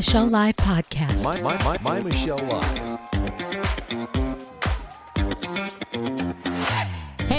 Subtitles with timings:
[0.00, 1.24] Michelle Live podcast.
[1.26, 3.09] My, my, my, my Michelle Live.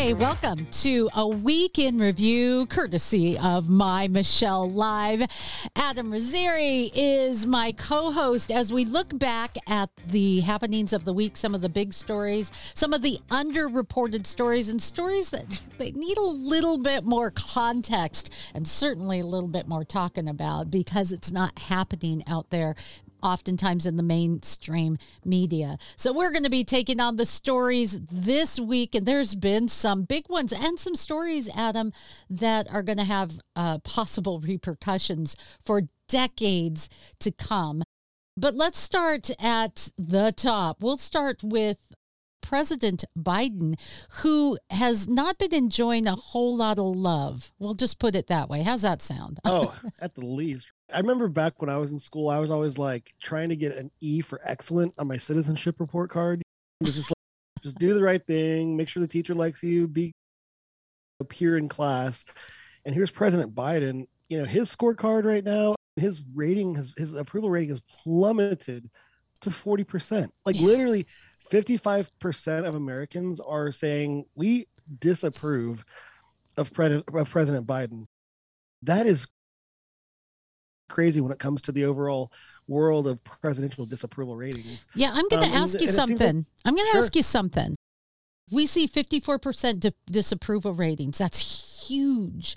[0.01, 5.27] Hey, welcome to a week in review, courtesy of My Michelle Live.
[5.75, 11.13] Adam Rizieri is my co host as we look back at the happenings of the
[11.13, 15.91] week, some of the big stories, some of the underreported stories, and stories that they
[15.91, 21.11] need a little bit more context and certainly a little bit more talking about because
[21.11, 22.73] it's not happening out there
[23.23, 25.77] oftentimes in the mainstream media.
[25.95, 30.03] So we're going to be taking on the stories this week, and there's been some
[30.03, 31.93] big ones and some stories, Adam,
[32.29, 36.89] that are going to have uh, possible repercussions for decades
[37.19, 37.83] to come.
[38.37, 40.81] But let's start at the top.
[40.81, 41.77] We'll start with
[42.41, 47.53] President Biden, who has not been enjoying a whole lot of love.
[47.59, 48.63] We'll just put it that way.
[48.63, 49.39] How's that sound?
[49.45, 50.71] oh, at the least.
[50.93, 53.77] I remember back when I was in school, I was always like trying to get
[53.77, 56.41] an E for excellent on my citizenship report card.
[56.81, 59.87] It was just like, just do the right thing, make sure the teacher likes you,
[59.87, 60.11] be
[61.19, 62.25] appear in class.
[62.85, 64.07] And here's President Biden.
[64.29, 68.89] You know, his scorecard right now, his rating, his, his approval rating has plummeted
[69.41, 70.29] to 40%.
[70.45, 71.05] Like literally
[71.51, 74.67] 55% of Americans are saying we
[74.99, 75.83] disapprove
[76.57, 78.05] of, Pre- of President Biden.
[78.83, 79.27] That is
[80.89, 82.31] crazy when it comes to the overall
[82.67, 84.87] world of presidential disapproval ratings.
[84.95, 86.37] Yeah, I'm going to um, ask you something.
[86.37, 87.01] Like, I'm going to sure.
[87.01, 87.75] ask you something.
[88.51, 91.17] We see 54% di- disapproval ratings.
[91.17, 92.55] That's huge.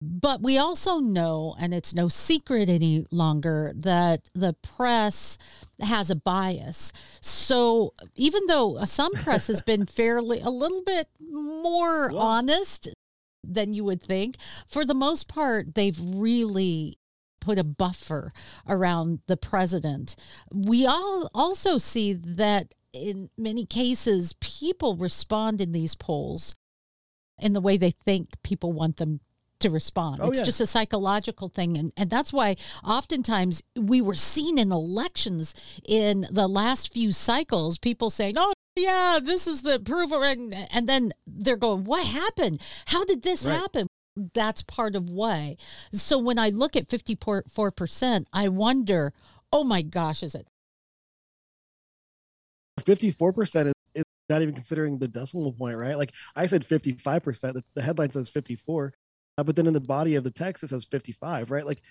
[0.00, 5.38] But we also know, and it's no secret any longer, that the press
[5.80, 6.92] has a bias.
[7.20, 12.88] So even though some press has been fairly, a little bit more well, honest
[13.42, 14.36] than you would think,
[14.68, 16.98] for the most part, they've really
[17.40, 18.32] put a buffer
[18.68, 20.14] around the president.
[20.52, 26.56] We all also see that in many cases, people respond in these polls
[27.40, 29.20] in the way they think people want them
[29.60, 30.20] to respond.
[30.22, 30.44] Oh, it's yeah.
[30.44, 31.76] just a psychological thing.
[31.76, 35.54] And, and that's why oftentimes we were seen in elections
[35.86, 40.22] in the last few cycles, people saying, oh, yeah, this is the approval.
[40.22, 42.60] And, and then they're going, what happened?
[42.86, 43.54] How did this right.
[43.54, 43.86] happen?
[44.34, 45.56] That's part of why.
[45.92, 49.12] So when I look at 54%, I wonder,
[49.52, 50.46] oh my gosh, is it?
[52.80, 55.96] 54% is, is not even considering the decimal point, right?
[55.96, 58.92] Like I said 55%, the, the headline says 54
[59.38, 61.66] uh, but then in the body of the text it says 55 right?
[61.66, 61.82] Like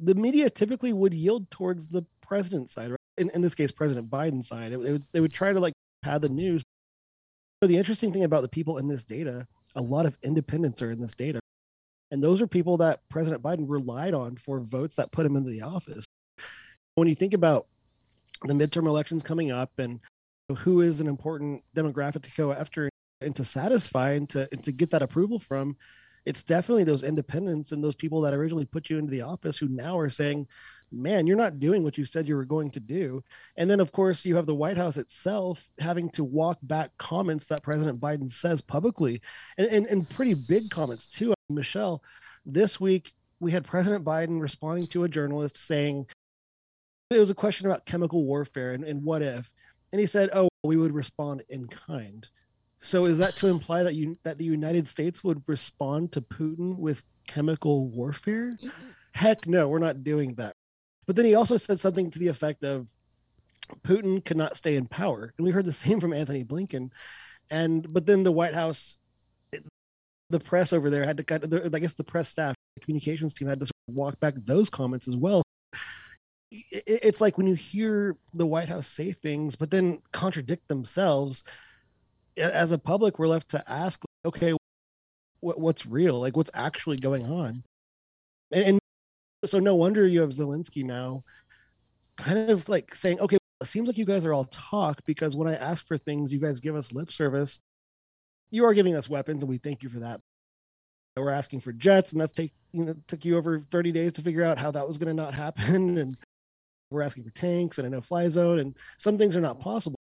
[0.00, 2.98] the media typically would yield towards the president's side right?
[3.16, 4.72] In, in this case president biden's side.
[4.72, 5.72] It, they, would, they would try to like
[6.02, 6.62] pad the news.
[7.62, 10.90] So the interesting thing about the people in this data a lot of independents are
[10.90, 11.40] in this data.
[12.10, 15.50] And those are people that president biden relied on for votes that put him into
[15.50, 16.04] the office.
[16.94, 17.66] When you think about
[18.44, 20.00] the midterm elections coming up and
[20.58, 22.88] who is an important demographic to go after
[23.20, 25.76] and to satisfy and to, and to get that approval from
[26.24, 29.68] it's definitely those independents and those people that originally put you into the office who
[29.68, 30.46] now are saying,
[30.90, 33.22] man, you're not doing what you said you were going to do.
[33.56, 37.46] And then, of course, you have the White House itself having to walk back comments
[37.46, 39.20] that President Biden says publicly
[39.58, 41.34] and, and, and pretty big comments, too.
[41.50, 42.02] Michelle,
[42.44, 46.06] this week we had President Biden responding to a journalist saying
[47.10, 49.50] it was a question about chemical warfare and, and what if.
[49.92, 52.26] And he said, oh, we would respond in kind.
[52.80, 56.76] So is that to imply that you that the United States would respond to Putin
[56.78, 58.56] with chemical warfare?
[59.12, 60.54] Heck no, we're not doing that.
[61.06, 62.86] But then he also said something to the effect of
[63.82, 65.32] Putin cannot stay in power.
[65.36, 66.90] And we heard the same from Antony Blinken.
[67.50, 68.98] And but then the White House
[70.30, 73.48] the press over there had to cut I guess the press staff, the communications team
[73.48, 75.42] had to walk back those comments as well.
[76.50, 81.44] It's like when you hear the White House say things, but then contradict themselves
[82.38, 84.54] as a public, we're left to ask, okay,
[85.40, 86.20] what, what's real?
[86.20, 87.62] Like, what's actually going on?
[88.52, 88.78] And, and
[89.44, 91.22] so, no wonder you have Zelensky now,
[92.16, 95.48] kind of like saying, okay, it seems like you guys are all talk because when
[95.48, 97.60] I ask for things, you guys give us lip service.
[98.50, 100.20] You are giving us weapons, and we thank you for that.
[101.16, 104.22] We're asking for jets, and that's take you know took you over 30 days to
[104.22, 105.98] figure out how that was going to not happen.
[105.98, 106.16] And
[106.90, 109.97] we're asking for tanks and a no-fly zone, and some things are not possible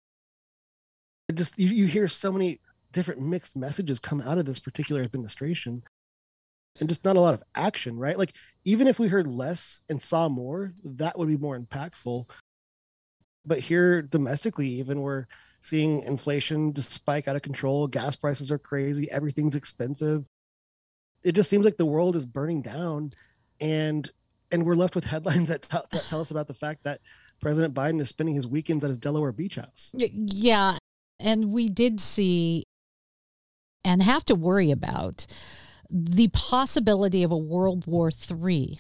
[1.32, 2.60] just you, you hear so many
[2.92, 5.84] different mixed messages come out of this particular administration
[6.80, 8.18] and just not a lot of action right?
[8.18, 8.34] Like
[8.64, 12.26] even if we heard less and saw more that would be more impactful.
[13.46, 15.26] But here domestically even we're
[15.62, 17.88] seeing inflation just spike out of control.
[17.88, 19.10] Gas prices are crazy.
[19.10, 20.26] Everything's expensive.
[21.24, 23.14] It just seems like the world is burning down.
[23.60, 24.10] And
[24.52, 27.00] and we're left with headlines that, t- that tell us about the fact that
[27.42, 29.90] President Biden is spending his weekends at his Delaware beach house.
[29.94, 30.78] Yeah.
[31.22, 32.66] And we did see
[33.84, 35.26] and have to worry about
[35.90, 38.80] the possibility of a World War III.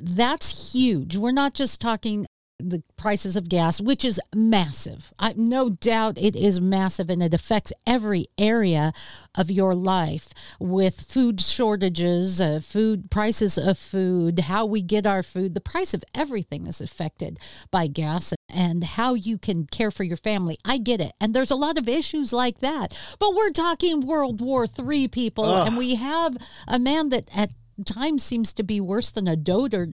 [0.00, 1.16] That's huge.
[1.16, 2.26] We're not just talking
[2.68, 5.12] the prices of gas, which is massive.
[5.18, 8.92] I, no doubt it is massive and it affects every area
[9.34, 10.28] of your life
[10.58, 15.54] with food shortages, uh, food prices of food, how we get our food.
[15.54, 17.38] The price of everything is affected
[17.70, 20.58] by gas and how you can care for your family.
[20.64, 21.12] I get it.
[21.20, 22.96] And there's a lot of issues like that.
[23.18, 25.66] But we're talking World War III people, Ugh.
[25.66, 26.36] and we have
[26.68, 27.50] a man that at
[27.84, 29.90] times seems to be worse than a dotard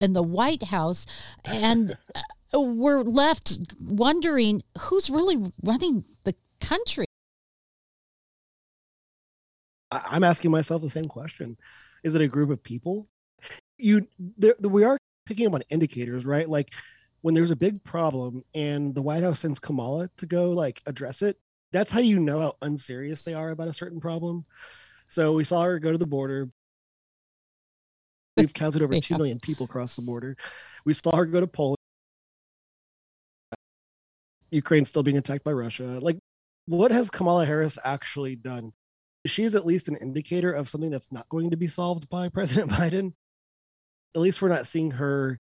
[0.00, 1.06] in the White House,
[1.44, 1.96] and
[2.54, 7.06] uh, we're left wondering who's really running the country.
[9.90, 11.56] I'm asking myself the same question:
[12.04, 13.08] Is it a group of people?
[13.78, 16.48] You, there, we are picking up on indicators, right?
[16.48, 16.72] Like
[17.20, 21.22] when there's a big problem and the White House sends Kamala to go like address
[21.22, 21.36] it.
[21.72, 24.46] That's how you know how unserious they are about a certain problem.
[25.08, 26.48] So we saw her go to the border,
[28.36, 30.36] We've counted over 2 million people cross the border.
[30.84, 31.76] We saw her go to Poland.
[34.50, 35.98] Ukraine's still being attacked by Russia.
[36.00, 36.18] Like,
[36.66, 38.72] what has Kamala Harris actually done?
[39.26, 42.70] She's at least an indicator of something that's not going to be solved by President
[42.70, 43.12] Biden.
[44.14, 45.38] At least we're not seeing her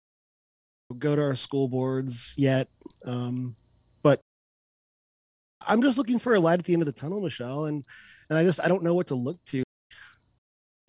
[0.98, 2.68] go to our school boards yet.
[3.04, 3.56] Um,
[4.02, 4.20] but
[5.60, 7.84] I'm just looking for a light at the end of the tunnel, Michelle, and
[8.28, 9.62] and I just I don't know what to look to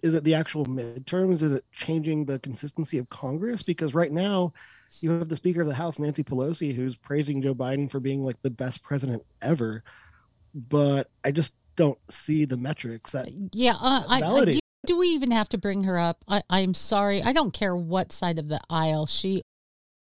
[0.04, 1.42] is it the actual midterms?
[1.42, 3.64] Is it changing the consistency of Congress?
[3.64, 4.54] Because right now,
[5.00, 8.24] you have the Speaker of the House, Nancy Pelosi, who's praising Joe Biden for being
[8.24, 9.82] like the best president ever.
[10.54, 15.32] But I just don't see the metrics that yeah uh, I, I, do we even
[15.32, 16.24] have to bring her up?
[16.28, 17.24] I, I'm sorry.
[17.24, 19.42] I don't care what side of the aisle she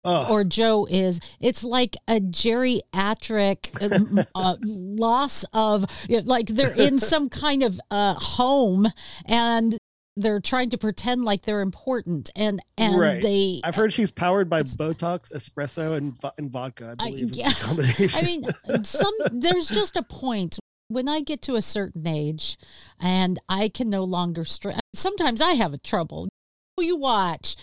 [0.04, 1.20] Or Joe is.
[1.40, 3.70] It's like a geriatric
[4.16, 8.88] uh, uh, loss of, like they're in some kind of uh, home
[9.26, 9.78] and
[10.16, 13.22] they're trying to pretend like they're important and and right.
[13.22, 18.08] they i've heard she's powered by botox espresso and, and vodka i believe I, yeah.
[18.14, 18.44] I mean
[18.84, 20.58] some there's just a point
[20.88, 22.56] when i get to a certain age
[23.00, 26.28] and i can no longer stress sometimes i have a trouble
[26.76, 27.56] Who you watch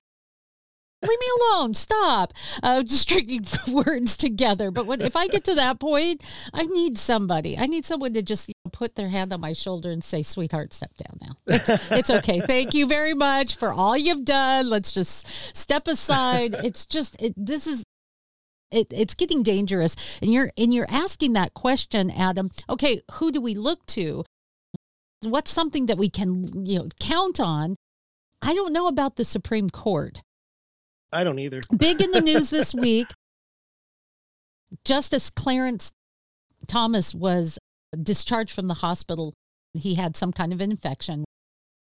[1.02, 1.74] leave me alone.
[1.74, 2.34] Stop.
[2.62, 4.72] Uh, just stringing words together.
[4.72, 7.58] But when if i get to that point i need somebody.
[7.58, 10.22] I need someone to just you know, put their hand on my shoulder and say
[10.22, 11.36] sweetheart step down now.
[11.48, 12.42] It's, it's okay.
[12.42, 14.70] Thank you very much for all you've done.
[14.70, 16.56] Let's just step aside.
[16.64, 17.84] It's just it, this is
[18.72, 19.96] it, it's getting dangerous.
[20.22, 24.24] And you're and you're asking that question adam okay who do we look to?
[25.24, 27.76] What's something that we can you know count on?
[28.42, 30.22] I don't know about the supreme court
[31.12, 31.62] I don't either.
[31.78, 33.08] Big in the news this week.
[34.86, 35.92] Justice Clarence
[36.68, 37.60] Thomas was
[38.02, 39.34] discharged from the hospital.
[39.74, 41.26] He had some kind of infection.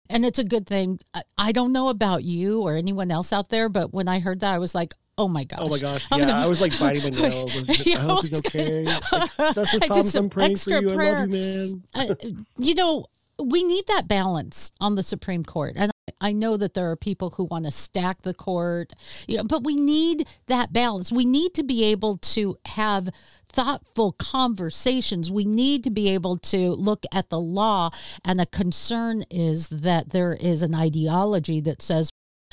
[0.09, 0.99] And it's a good thing.
[1.39, 4.53] I don't know about you or anyone else out there, but when I heard that,
[4.53, 5.61] I was like, oh my gosh.
[5.61, 6.09] Oh my gosh.
[6.11, 6.33] Yeah, gonna...
[6.33, 7.57] I was like biting my nails.
[7.57, 8.85] I, just, I hope he's okay.
[8.85, 9.37] Like,
[9.87, 10.95] Thomas, I'm praying for you.
[10.95, 11.19] Prayer.
[11.19, 12.11] I love you, man.
[12.11, 12.15] uh,
[12.59, 13.07] you know,
[13.39, 15.75] we need that balance on the Supreme Court.
[15.77, 18.93] And I know that there are people who want to stack the court,
[19.27, 21.13] you know, but we need that balance.
[21.13, 23.11] We need to be able to have
[23.49, 25.31] thoughtful conversations.
[25.31, 27.91] We need to be able to look at the law.
[28.25, 32.11] And the concern is that there is an ideology that says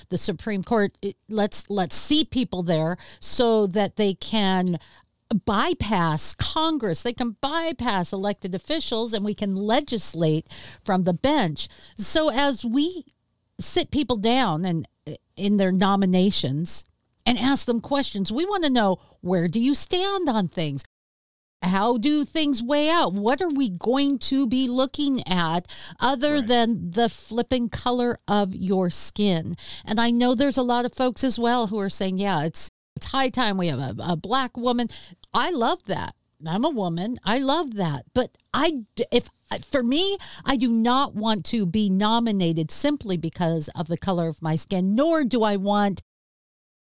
[0.09, 0.95] the Supreme Court
[1.27, 4.77] let's let's see people there so that they can
[5.45, 7.03] bypass Congress.
[7.03, 10.47] They can bypass elected officials and we can legislate
[10.83, 11.67] from the bench.
[11.97, 13.05] So as we
[13.59, 14.87] sit people down and
[15.35, 16.83] in their nominations
[17.25, 20.83] and ask them questions, we want to know where do you stand on things?
[21.63, 23.13] How do things weigh out?
[23.13, 25.67] What are we going to be looking at
[25.99, 26.47] other right.
[26.47, 29.57] than the flipping color of your skin?
[29.83, 32.69] And I know there's a lot of folks as well who are saying, yeah, it's
[32.95, 34.87] it's high time we have a, a black woman.
[35.33, 36.15] I love that.
[36.45, 37.17] I'm a woman.
[37.23, 38.05] I love that.
[38.13, 39.29] But I, if
[39.69, 44.41] for me, I do not want to be nominated simply because of the color of
[44.41, 46.01] my skin, nor do I want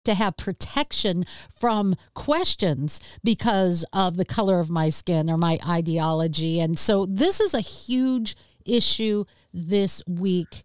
[0.04, 6.58] to have protection from questions because of the color of my skin or my ideology.
[6.58, 10.64] And so this is a huge issue this week.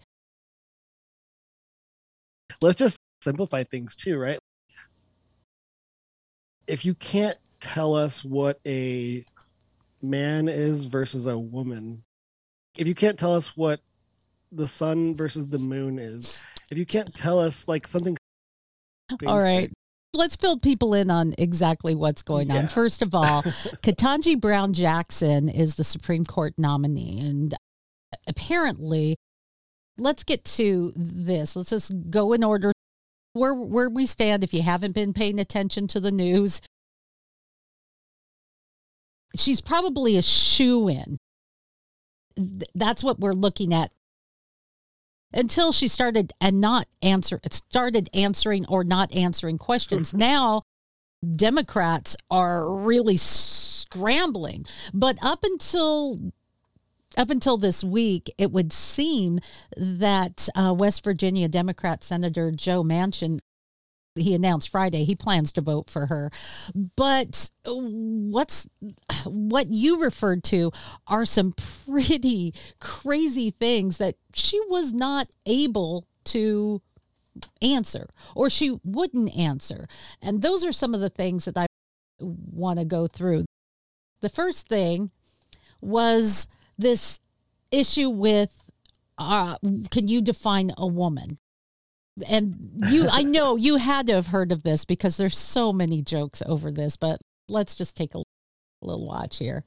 [2.62, 4.40] Let's just simplify things too, right?
[6.68, 9.24] if you can't tell us what a
[10.10, 12.04] man is versus a woman,
[12.78, 13.80] if you can't tell us what
[14.52, 18.18] the sun versus the moon is, if you can't tell us like something
[19.26, 19.72] All right.
[20.14, 22.58] Let's fill people in on exactly what's going Yeah.
[22.58, 22.68] on.
[22.68, 23.44] First of all,
[23.84, 27.20] Ketanji Brown Jackson is the Supreme Court nominee.
[27.20, 27.54] And
[28.28, 29.16] apparently,
[29.98, 31.56] let's get to this.
[31.56, 32.72] Let's just go in order
[33.34, 34.44] where, where we stand.
[34.44, 36.62] If you haven't been paying attention to the news,
[39.40, 41.18] she's probably a shoe in.
[42.76, 43.92] That's what we're looking at.
[45.34, 50.14] Until she started and not answer started answering or not answering questions.
[50.14, 50.64] Now
[51.36, 54.66] democrats are really scrambling.
[54.94, 56.32] But up until
[57.18, 59.40] up until this week it would seem
[59.76, 63.40] that uh, west virginia democrat senator joe manchin
[64.18, 66.32] he announced friday he plans to vote for her
[66.96, 68.68] but what's
[69.26, 70.72] what you referred to
[71.08, 71.54] are some
[71.86, 76.82] pretty crazy things that she was not able to
[77.62, 79.88] answer or she wouldn't answer.
[80.22, 81.68] And those are some of the things that I
[82.20, 83.46] want to go through.
[84.22, 85.12] The first thing
[85.82, 86.48] was
[86.78, 87.20] this
[87.72, 88.64] issue with
[89.18, 89.58] uh,
[89.90, 91.40] can you define a woman?
[92.28, 96.02] And you, I know you had to have heard of this because there's so many
[96.02, 98.24] jokes over this, but let's just take a
[98.82, 99.66] little watch here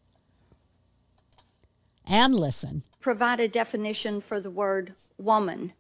[2.07, 2.83] and listen.
[3.01, 5.73] Provide a definition for the word woman.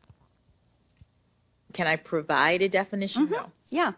[1.73, 3.25] Can I provide a definition?
[3.27, 3.35] Mm-hmm.
[3.35, 3.53] No.
[3.69, 3.93] Yeah.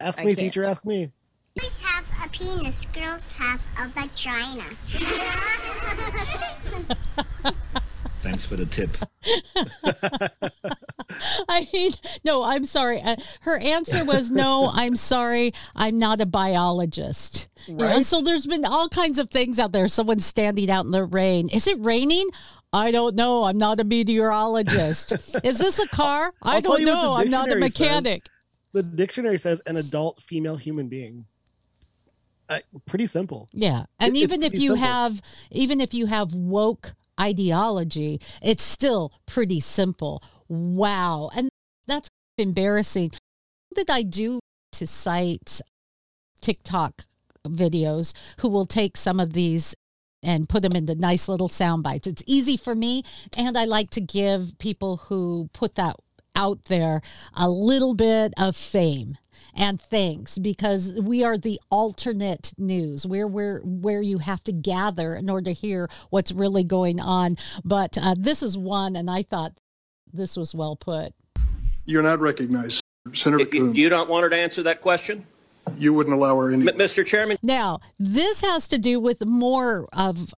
[0.00, 0.38] Ask I me, can't.
[0.38, 0.66] teacher.
[0.66, 1.10] Ask me.
[1.56, 4.64] Boys have a penis, girls have a vagina.
[8.32, 8.96] Thanks for the tip.
[11.48, 11.92] I mean,
[12.24, 13.02] no, I'm sorry.
[13.02, 15.52] Uh, her answer was no, I'm sorry.
[15.76, 17.48] I'm not a biologist.
[17.66, 19.86] You know, so there's been all kinds of things out there.
[19.86, 21.50] Someone's standing out in the rain.
[21.50, 22.26] Is it raining?
[22.72, 23.44] I don't know.
[23.44, 25.12] I'm not a meteorologist.
[25.44, 26.32] Is this a car?
[26.42, 27.14] I I'll tell don't you what the know.
[27.14, 27.80] I'm not a dictionary says.
[27.80, 28.26] mechanic.
[28.72, 31.26] The dictionary says an adult female human being.
[32.48, 33.50] Uh, pretty simple.
[33.52, 33.84] Yeah.
[34.00, 34.76] And It- even if you simple.
[34.86, 35.20] have
[35.50, 40.22] even if you have woke ideology, it's still pretty simple.
[40.48, 41.30] Wow.
[41.34, 41.48] And
[41.86, 43.12] that's embarrassing.
[43.74, 44.40] Did I do
[44.72, 45.60] to cite
[46.40, 47.04] TikTok
[47.46, 49.74] videos who will take some of these
[50.22, 52.06] and put them into nice little sound bites.
[52.06, 53.02] It's easy for me
[53.36, 55.96] and I like to give people who put that
[56.34, 57.02] out there
[57.34, 59.18] a little bit of fame
[59.54, 65.14] and thanks because we are the alternate news where where where you have to gather
[65.14, 69.22] in order to hear what's really going on but uh, this is one and i
[69.22, 69.52] thought
[70.12, 71.12] this was well put
[71.84, 72.82] You're not recognized.
[73.14, 75.26] Senator If you, Coons, you don't want her to answer that question,
[75.76, 76.68] you wouldn't allow her any.
[76.68, 77.04] M- Mr.
[77.04, 80.32] Chairman, now this has to do with more of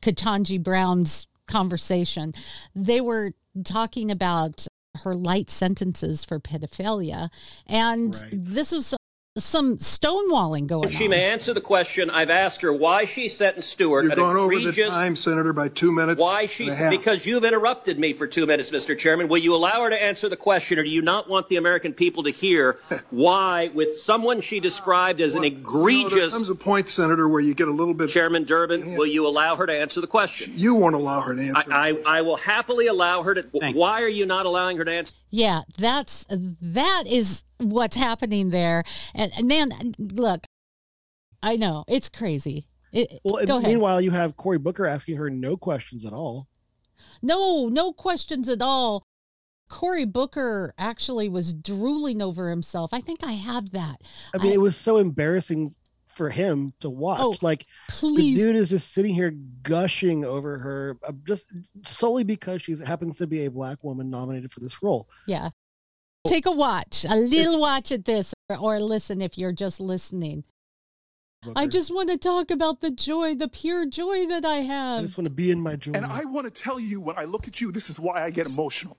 [0.00, 2.32] Ketanji brown's conversation
[2.74, 3.32] they were
[3.64, 7.28] talking about her light sentences for pedophilia
[7.66, 8.30] and Right.
[8.32, 8.94] this was
[9.36, 12.10] some stonewalling going she on She may answer the question.
[12.10, 15.92] I've asked her why she sentenced Stewart You're going over the time, Senator, by two
[15.92, 16.20] minutes.
[16.20, 16.90] why she and a half.
[16.90, 18.98] because you've interrupted me for two minutes, Mr.
[18.98, 19.28] Chairman.
[19.28, 21.92] Will you allow her to answer the question, or do you not want the American
[21.92, 22.78] people to hear
[23.10, 26.88] why, with someone she described as an Well, you know, egregious there comes a point,
[26.88, 28.08] Senator, where you get a little bit.
[28.08, 30.52] Chairman Durbin, will you allow her to answer the question?
[30.56, 31.72] You won't allow her to answer.
[31.72, 33.42] I, I, I will happily allow her to.
[33.52, 35.14] Why are you not allowing her to answer?
[35.30, 38.84] Yeah, that's that is what's happening there.
[39.14, 40.44] And, and man, look,
[41.42, 42.66] I know it's crazy.
[42.92, 43.68] It, Well, and go ahead.
[43.70, 46.48] meanwhile, you have Cory Booker asking her no questions at all.
[47.22, 49.02] No, no questions at all.
[49.68, 52.94] Cory Booker actually was drooling over himself.
[52.94, 53.96] I think I have that.
[54.34, 55.74] I mean, I- it was so embarrassing
[56.14, 57.20] for him to watch.
[57.20, 61.44] Oh, like Please, the dude is just sitting here gushing over her, uh, just
[61.84, 65.08] solely because she happens to be a black woman nominated for this role.
[65.26, 65.50] yeah.
[66.26, 69.80] Take a watch, a little It's- watch at this, or, or listen if you're just
[69.80, 70.44] listening.
[71.54, 74.98] I just want to talk about the joy, the pure joy that I have.
[74.98, 75.92] I just want to be in my joy.
[75.94, 78.30] And I want to tell you, when I look at you, this is why I
[78.30, 78.96] get emotional.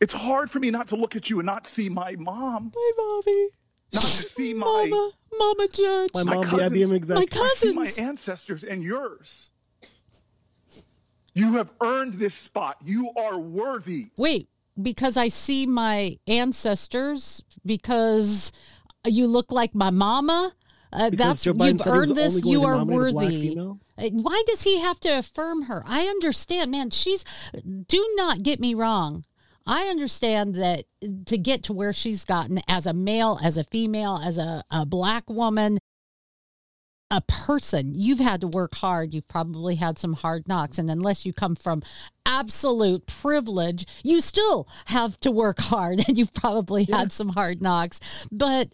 [0.00, 2.90] It's hard for me not to look at you and not see my mom, My
[2.98, 3.48] mommy,
[3.92, 6.10] not to see my, Mama, Mama Judge.
[6.12, 7.40] my my mom, the cousins- IBM My executive.
[7.40, 9.50] I see my ancestors and yours.
[11.32, 12.76] You have earned this spot.
[12.84, 14.10] You are worthy.
[14.18, 14.48] Wait,
[14.80, 18.52] because I see my ancestors, because
[19.06, 20.54] you look like my mama.
[20.92, 22.44] Uh, that's you've said he was earned this.
[22.44, 23.58] You are nominate a black worthy.
[23.58, 25.82] Uh, Why does he have to affirm her?
[25.86, 26.90] I understand, man.
[26.90, 27.24] She's.
[27.62, 29.24] Do not get me wrong.
[29.66, 30.84] I understand that
[31.26, 34.84] to get to where she's gotten as a male, as a female, as a, a
[34.84, 35.78] black woman,
[37.14, 39.14] a person, you've had to work hard.
[39.14, 40.78] You've probably had some hard knocks.
[40.78, 41.82] And unless you come from
[42.26, 46.98] absolute privilege, you still have to work hard and you've probably yeah.
[46.98, 48.00] had some hard knocks.
[48.32, 48.72] But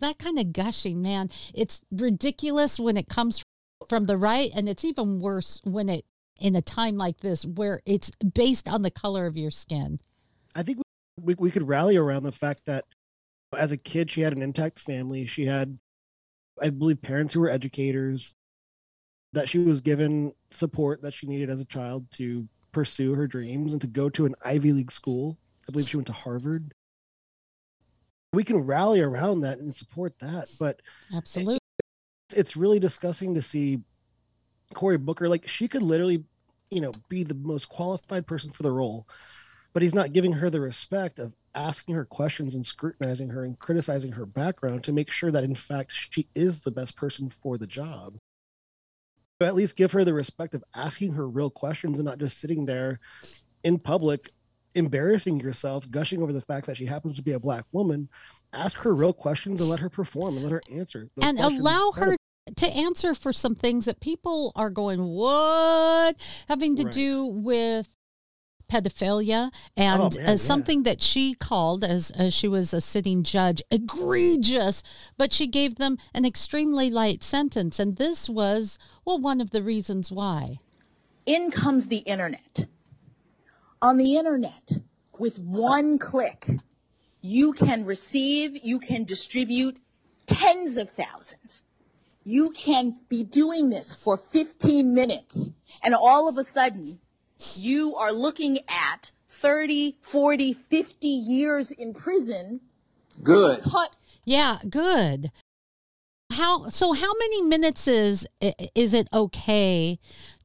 [0.00, 3.42] that kind of gushing, man, it's ridiculous when it comes
[3.88, 4.50] from the right.
[4.54, 6.04] And it's even worse when it,
[6.38, 9.98] in a time like this, where it's based on the color of your skin.
[10.54, 10.78] I think
[11.18, 12.84] we, we could rally around the fact that
[13.56, 15.24] as a kid, she had an intact family.
[15.24, 15.78] She had,
[16.62, 18.34] I believe, parents who were educators,
[19.32, 23.72] that she was given support that she needed as a child to pursue her dreams
[23.72, 25.38] and to go to an Ivy League school.
[25.68, 26.72] I believe she went to Harvard.
[28.32, 30.48] We can rally around that and support that.
[30.58, 30.80] But
[31.14, 31.58] absolutely,
[32.34, 33.80] it's really disgusting to see
[34.74, 35.28] Cory Booker.
[35.28, 36.24] Like, she could literally,
[36.70, 39.06] you know, be the most qualified person for the role
[39.72, 43.58] but he's not giving her the respect of asking her questions and scrutinizing her and
[43.58, 47.58] criticizing her background to make sure that in fact she is the best person for
[47.58, 48.16] the job.
[49.38, 52.40] But at least give her the respect of asking her real questions and not just
[52.40, 53.00] sitting there
[53.62, 54.32] in public
[54.74, 58.08] embarrassing yourself gushing over the fact that she happens to be a black woman.
[58.52, 61.92] Ask her real questions and let her perform and let her answer Those and allow
[61.92, 62.16] her
[62.56, 66.16] to answer for some things that people are going what?
[66.48, 66.92] having to right.
[66.92, 67.88] do with
[68.68, 73.62] pedophilia and oh, man, something that she called as, as she was a sitting judge
[73.70, 74.82] egregious
[75.16, 77.78] but she gave them an extremely light sentence.
[77.78, 80.58] And this was well one of the reasons why.
[81.26, 82.66] In comes the internet.
[83.80, 84.78] On the internet
[85.18, 86.46] with one click
[87.20, 89.80] you can receive you can distribute
[90.26, 91.62] tens of thousands.
[92.24, 95.50] You can be doing this for 15 minutes
[95.82, 97.00] and all of a sudden
[97.56, 102.60] you are looking at 30, 40, 50 years in prison.
[103.22, 103.62] Good.
[103.62, 103.90] Cut.
[104.24, 105.30] Yeah, good.
[106.30, 108.26] How so how many minutes is
[108.74, 109.98] is it okay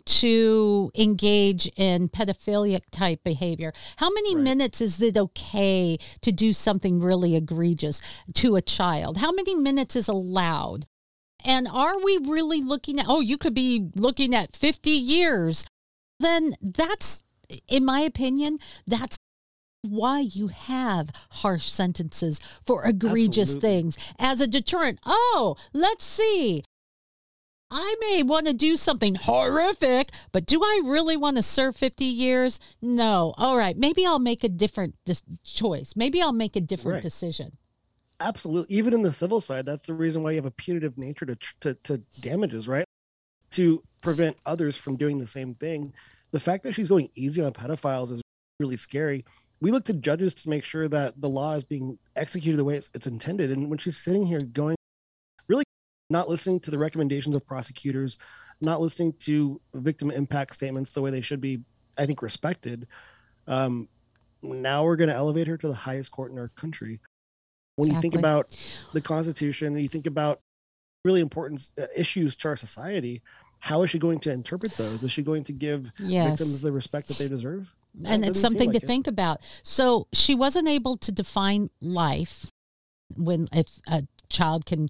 [0.05, 3.73] to engage in pedophilic type behavior?
[3.97, 4.43] How many right.
[4.43, 8.01] minutes is it okay to do something really egregious
[8.35, 9.17] to a child?
[9.17, 10.85] How many minutes is allowed?
[11.45, 15.65] And are we really looking at, oh, you could be looking at 50 years
[16.19, 17.21] then that's,
[17.67, 19.17] in my opinion, that's
[19.81, 23.69] why you have harsh sentences for egregious Absolutely.
[23.69, 24.99] things as a deterrent.
[25.05, 26.63] Oh, let's see.
[27.69, 32.05] I may want to do something horrific, but do I really want to serve 50
[32.05, 32.59] years?
[32.83, 33.33] No.
[33.37, 33.75] All right.
[33.75, 35.95] Maybe I'll make a different dis- choice.
[35.95, 37.03] Maybe I'll make a different right.
[37.03, 37.57] decision.
[38.19, 38.75] Absolutely.
[38.75, 41.35] Even in the civil side, that's the reason why you have a punitive nature to,
[41.61, 42.85] to, to damages, right?
[43.53, 45.93] To prevent others from doing the same thing
[46.33, 48.21] the fact that she's going easy on pedophiles is
[48.59, 49.23] really scary.
[49.61, 52.75] We look to judges to make sure that the law is being executed the way
[52.75, 53.51] it's, it's intended.
[53.51, 54.75] And when she's sitting here going,
[55.47, 55.63] really
[56.09, 58.17] not listening to the recommendations of prosecutors,
[58.61, 61.61] not listening to victim impact statements the way they should be,
[61.97, 62.87] I think, respected.
[63.47, 63.87] Um,
[64.41, 66.99] now we're going to elevate her to the highest court in our country.
[67.75, 67.95] When exactly.
[67.95, 68.57] you think about
[68.93, 70.39] the Constitution, you think about
[71.05, 73.21] really important uh, issues to our society
[73.63, 75.03] how is she going to interpret those?
[75.03, 76.31] Is she going to give yes.
[76.31, 77.73] victims the respect that they deserve?
[78.05, 78.87] and it's something like to it.
[78.87, 79.39] think about.
[79.63, 82.51] So she wasn't able to define life
[83.15, 84.89] when if a child can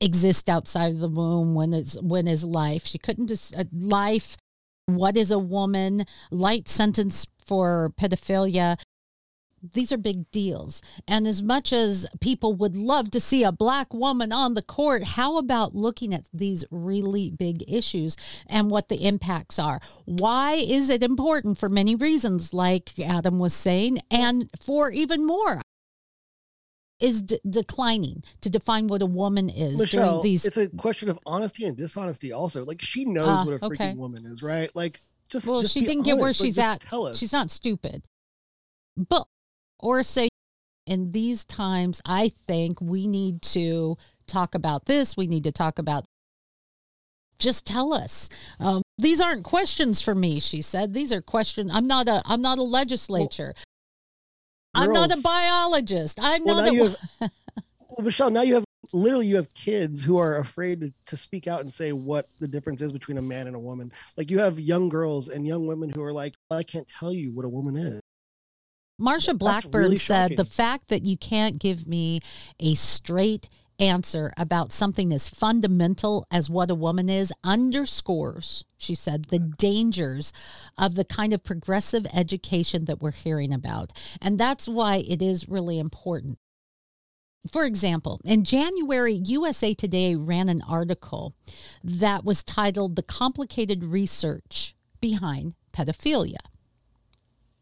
[0.00, 2.86] exist outside of the womb when it's when is life.
[2.86, 4.36] She couldn't just uh, life.
[4.86, 6.06] What is a woman?
[6.32, 8.80] Light sentence for pedophilia
[9.62, 10.82] these are big deals.
[11.06, 15.04] And as much as people would love to see a black woman on the court,
[15.04, 19.80] how about looking at these really big issues and what the impacts are?
[20.04, 25.60] Why is it important for many reasons, like Adam was saying, and for even more?
[26.98, 29.78] Is d- declining to define what a woman is.
[29.78, 30.44] Michelle, these...
[30.44, 32.30] it's a question of honesty and dishonesty.
[32.30, 33.94] Also, like she knows uh, what a freaking okay.
[33.94, 34.70] woman is, right?
[34.76, 36.04] Like, just well, just she didn't honest.
[36.04, 36.84] get where like, she's at.
[37.14, 38.02] She's not stupid,
[39.08, 39.26] but
[39.82, 40.28] or say
[40.86, 45.78] in these times i think we need to talk about this we need to talk
[45.78, 46.04] about
[47.40, 48.28] just tell us.
[48.60, 50.92] Um, these aren't questions for me she said.
[50.92, 53.54] These are questions i'm not a i'm not a legislature.
[54.74, 56.18] Well, i'm not a biologist.
[56.22, 56.98] I'm well, not a have,
[57.88, 61.46] well, michelle now you have literally you have kids who are afraid to, to speak
[61.46, 63.92] out and say what the difference is between a man and a woman.
[64.16, 67.32] Like you have young girls and young women who are like i can't tell you
[67.32, 68.00] what a woman is
[69.00, 72.20] Marsha Blackburn really said the fact that you can't give me
[72.58, 79.26] a straight answer about something as fundamental as what a woman is underscores, she said,
[79.26, 80.32] the dangers
[80.76, 83.92] of the kind of progressive education that we're hearing about.
[84.20, 86.38] And that's why it is really important
[87.50, 91.34] For example, in January, USA Today ran an article
[91.82, 96.36] that was titled The Complicated Research Behind Pedophilia.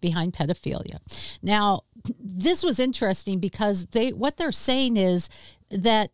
[0.01, 0.99] Behind pedophilia.
[1.43, 1.83] Now,
[2.21, 5.29] this was interesting because they what they're saying is
[5.71, 6.11] that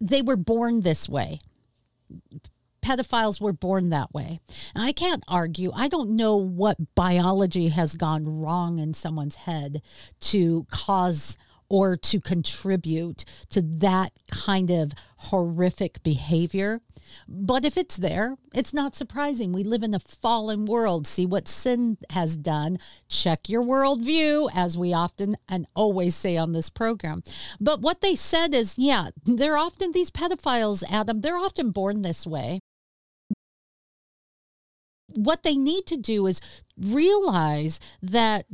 [0.00, 1.40] they were born this way
[2.88, 4.40] pedophiles were born that way.
[4.74, 5.70] And I can't argue.
[5.74, 9.82] I don't know what biology has gone wrong in someone's head
[10.20, 11.36] to cause
[11.70, 16.80] or to contribute to that kind of horrific behavior.
[17.26, 19.52] But if it's there, it's not surprising.
[19.52, 21.06] We live in a fallen world.
[21.06, 22.78] See what sin has done.
[23.08, 27.22] Check your worldview, as we often and always say on this program.
[27.60, 32.26] But what they said is yeah, they're often these pedophiles, Adam, they're often born this
[32.26, 32.60] way.
[35.08, 36.40] What they need to do is
[36.78, 38.46] realize that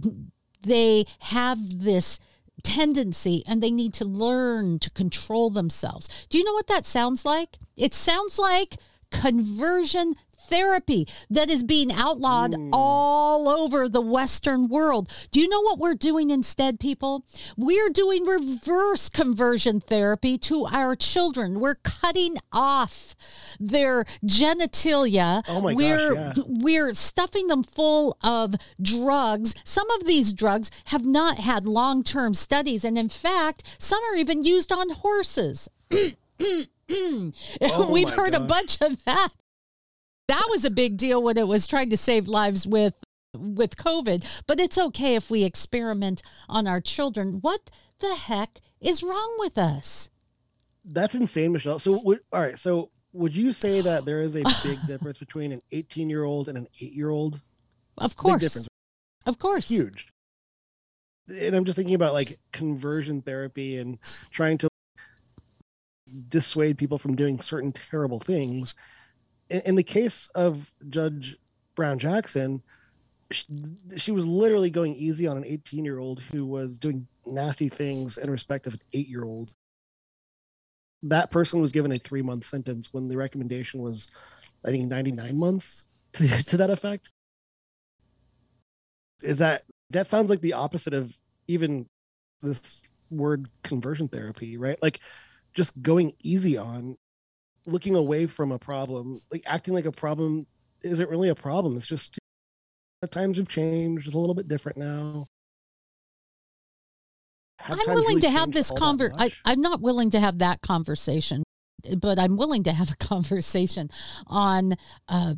[0.62, 2.18] they have this
[2.64, 6.08] tendency and they need to learn to control themselves.
[6.28, 7.58] Do you know what that sounds like?
[7.76, 8.78] It sounds like
[9.12, 12.70] conversion therapy that is being outlawed mm.
[12.72, 15.08] all over the Western world.
[15.30, 17.24] Do you know what we're doing instead, people?
[17.56, 21.60] We're doing reverse conversion therapy to our children.
[21.60, 23.14] We're cutting off
[23.58, 25.42] their genitalia.
[25.48, 26.42] Oh my we're, gosh, yeah.
[26.46, 29.54] We're stuffing them full of drugs.
[29.64, 32.84] Some of these drugs have not had long term studies.
[32.84, 35.68] And in fact, some are even used on horses.
[36.40, 38.40] oh We've heard gosh.
[38.40, 39.30] a bunch of that
[40.28, 42.94] that was a big deal when it was trying to save lives with
[43.34, 47.38] with COVID, but it's okay if we experiment on our children.
[47.40, 50.08] What the heck is wrong with us?
[50.84, 51.78] That's insane, Michelle.
[51.78, 52.58] So, all right.
[52.58, 56.48] So, would you say that there is a big difference between an 18 year old
[56.48, 57.40] and an eight year old?
[57.98, 58.34] Of course.
[58.34, 58.68] Big difference.
[59.26, 59.68] Of course.
[59.68, 60.08] Huge.
[61.28, 63.98] And I'm just thinking about like conversion therapy and
[64.30, 64.68] trying to
[66.28, 68.74] dissuade people from doing certain terrible things
[69.60, 71.36] in, the case of Judge
[71.74, 72.62] Brown Jackson,
[73.30, 73.46] she,
[73.96, 78.18] she, was literally going easy on an 18 year old who was doing nasty things
[78.18, 79.50] in respect of an eight year old.
[81.02, 84.10] That person was given a three month sentence when the recommendation was,
[84.64, 87.10] I think, 99 months to, to that effect.
[89.22, 91.86] Is that that sounds like the opposite of even
[92.42, 94.80] this word conversion therapy, right?
[94.82, 95.00] Like
[95.54, 96.96] just going easy on
[97.66, 100.46] looking away from a problem, like acting like a problem
[100.82, 101.76] isn't really a problem.
[101.76, 102.18] It's just
[103.10, 104.06] times have changed.
[104.06, 105.26] It's a little bit different now.
[107.58, 109.32] Have I'm willing really to have this conversation.
[109.44, 111.42] I'm not willing to have that conversation,
[111.98, 113.90] but I'm willing to have a conversation
[114.26, 114.74] on
[115.08, 115.34] uh,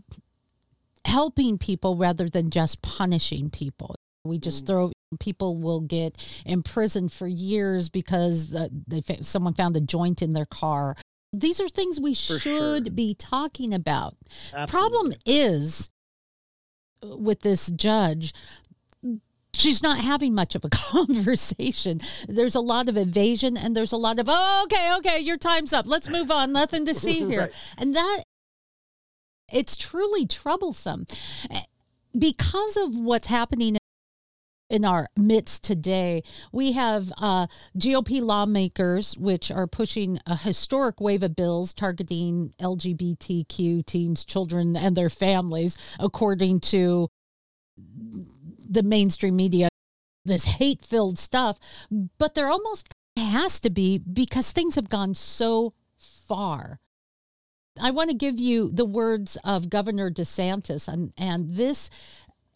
[1.04, 3.94] helping people rather than just punishing people.
[4.24, 4.66] We just mm.
[4.66, 10.32] throw people will get imprisoned for years because uh, they someone found a joint in
[10.32, 10.96] their car
[11.32, 12.80] these are things we For should sure.
[12.80, 14.16] be talking about.
[14.54, 14.66] Absolutely.
[14.70, 15.90] Problem is
[17.02, 18.32] uh, with this judge,
[19.52, 22.00] she's not having much of a conversation.
[22.28, 25.72] There's a lot of evasion and there's a lot of, oh, okay, okay, your time's
[25.72, 25.86] up.
[25.86, 26.52] Let's move on.
[26.52, 27.40] Nothing to see here.
[27.40, 27.52] right.
[27.78, 28.22] And that,
[29.52, 31.06] it's truly troublesome
[31.50, 31.60] eh,
[32.18, 33.76] because of what's happening
[34.68, 36.22] in our midst today.
[36.52, 37.46] We have uh,
[37.78, 44.96] GOP lawmakers, which are pushing a historic wave of bills targeting LGBTQ teens, children, and
[44.96, 47.08] their families, according to
[47.76, 49.68] the mainstream media.
[50.24, 51.58] This hate filled stuff,
[52.18, 56.80] but there almost has to be because things have gone so far.
[57.80, 61.90] I want to give you the words of Governor DeSantis, and, and this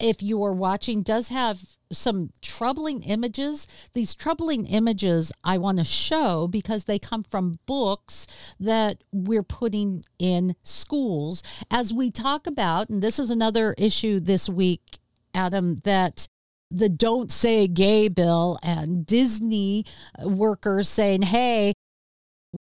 [0.01, 1.61] if you are watching, does have
[1.91, 3.67] some troubling images.
[3.93, 8.27] These troubling images I want to show because they come from books
[8.59, 11.43] that we're putting in schools.
[11.69, 14.99] As we talk about, and this is another issue this week,
[15.33, 16.27] Adam, that
[16.69, 19.85] the Don't Say Gay bill and Disney
[20.23, 21.73] workers saying, hey,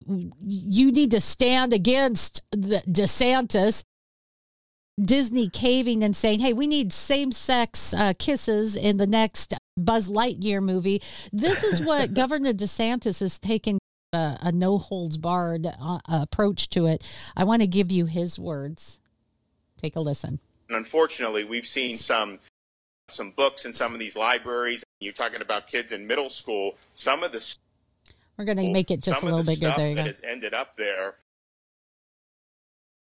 [0.06, 3.82] you need to stand against the DeSantis
[5.02, 10.08] Disney caving and saying, hey, we need same sex uh, kisses in the next Buzz
[10.08, 11.02] Lightyear movie.
[11.32, 13.78] This is what Governor DeSantis is taking
[14.12, 17.04] a, a no holds barred uh, approach to it.
[17.36, 18.98] I want to give you his words.
[19.76, 20.40] Take a listen.
[20.70, 22.38] Unfortunately, we've seen some
[23.08, 24.82] some books in some of these libraries.
[24.98, 26.74] You're talking about kids in middle school.
[26.94, 27.56] Some of the
[28.36, 29.72] we're going to make it just a little bigger.
[29.76, 30.08] There you that go.
[30.08, 31.16] has ended up there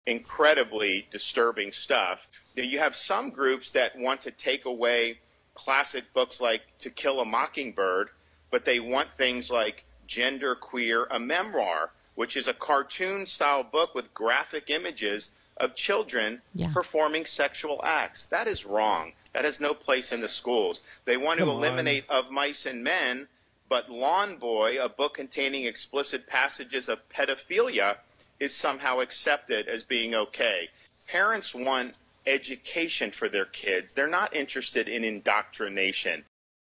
[0.08, 2.28] incredibly disturbing stuff.
[2.56, 5.18] You have some groups that want to take away
[5.54, 8.08] classic books like To Kill a Mockingbird,
[8.50, 13.94] but they want things like Gender Queer, a memoir, which is a cartoon style book
[13.94, 16.72] with graphic images of children Yeah.
[16.72, 18.26] performing sexual acts.
[18.26, 19.12] That is wrong.
[19.34, 20.82] That has no place in the schools.
[21.04, 21.58] They want Come to on.
[21.58, 23.28] eliminate Of Mice and Men,
[23.68, 27.98] but Lawn Boy, a book containing explicit passages of pedophilia,
[28.40, 30.68] is somehow accepted as being okay.
[31.08, 31.94] Parents want
[32.26, 33.94] education for their kids.
[33.94, 36.24] They're not interested in indoctrination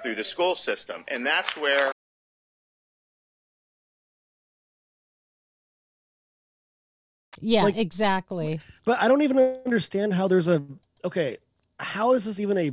[0.02, 1.04] through the school system.
[1.08, 1.92] And that's where
[7.40, 8.60] Yeah, Like- exactly.
[8.84, 10.62] But I don't even understand how there's a
[11.04, 11.38] okay.
[11.80, 12.70] How is this even a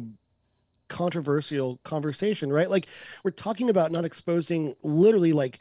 [0.88, 2.70] controversial conversation, right?
[2.70, 2.88] Like
[3.24, 5.60] we're talking about not exposing literally like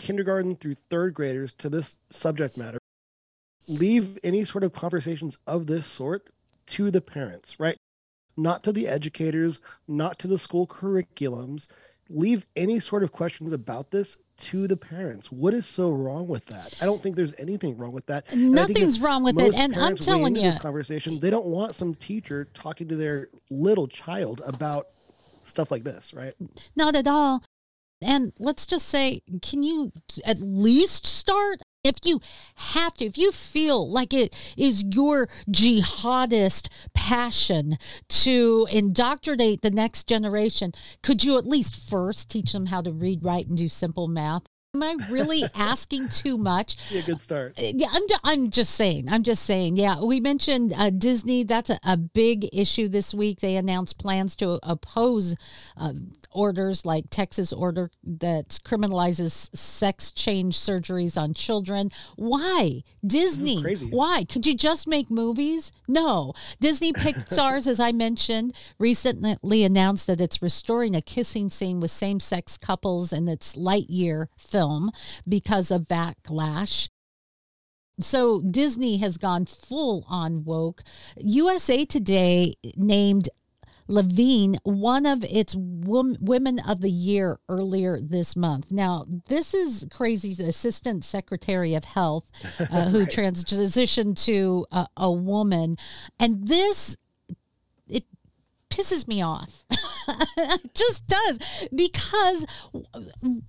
[0.00, 2.78] kindergarten through third graders to this subject matter.
[3.68, 6.28] Leave any sort of conversations of this sort
[6.66, 7.76] to the parents, right?
[8.36, 11.68] Not to the educators, not to the school curriculums.
[12.08, 15.30] Leave any sort of questions about this to the parents.
[15.30, 16.74] What is so wrong with that?
[16.80, 18.24] I don't think there's anything wrong with that.
[18.30, 21.94] And Nothing's wrong with it, and I'm telling you- this conversation, they don't want some
[21.94, 24.88] teacher talking to their little child about
[25.44, 26.34] stuff like this, right?
[26.74, 27.44] Not at all.
[28.02, 29.92] And let's just say, can you
[30.24, 31.60] at least start?
[31.82, 32.20] If you
[32.74, 40.06] have to, if you feel like it is your jihadist passion to indoctrinate the next
[40.06, 44.08] generation, could you at least first teach them how to read, write, and do simple
[44.08, 44.49] math?
[44.72, 46.76] Am I really asking too much?
[46.90, 47.54] Yeah, good start.
[47.58, 49.08] Yeah, I'm, I'm just saying.
[49.08, 49.76] I'm just saying.
[49.76, 51.42] Yeah, we mentioned uh, Disney.
[51.42, 53.40] That's a, a big issue this week.
[53.40, 55.34] They announced plans to oppose
[55.76, 55.94] uh,
[56.30, 61.90] orders like Texas order that criminalizes sex change surgeries on children.
[62.14, 63.60] Why Disney?
[63.90, 65.72] Why could you just make movies?
[65.88, 71.90] No, Disney Pixar's, as I mentioned, recently announced that it's restoring a kissing scene with
[71.90, 74.59] same-sex couples in its Lightyear film
[75.28, 76.88] because of backlash.
[78.00, 80.82] So Disney has gone full on woke.
[81.18, 83.28] USA Today named
[83.90, 88.70] Levine one of its women of the year earlier this month.
[88.70, 90.32] Now, this is crazy.
[90.32, 92.24] The Assistant Secretary of Health
[92.60, 95.76] uh, who transitioned to a, a woman,
[96.18, 96.96] and this
[97.88, 98.04] it
[98.70, 99.64] pisses me off.
[100.08, 101.38] it just does
[101.74, 102.46] because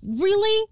[0.02, 0.66] really.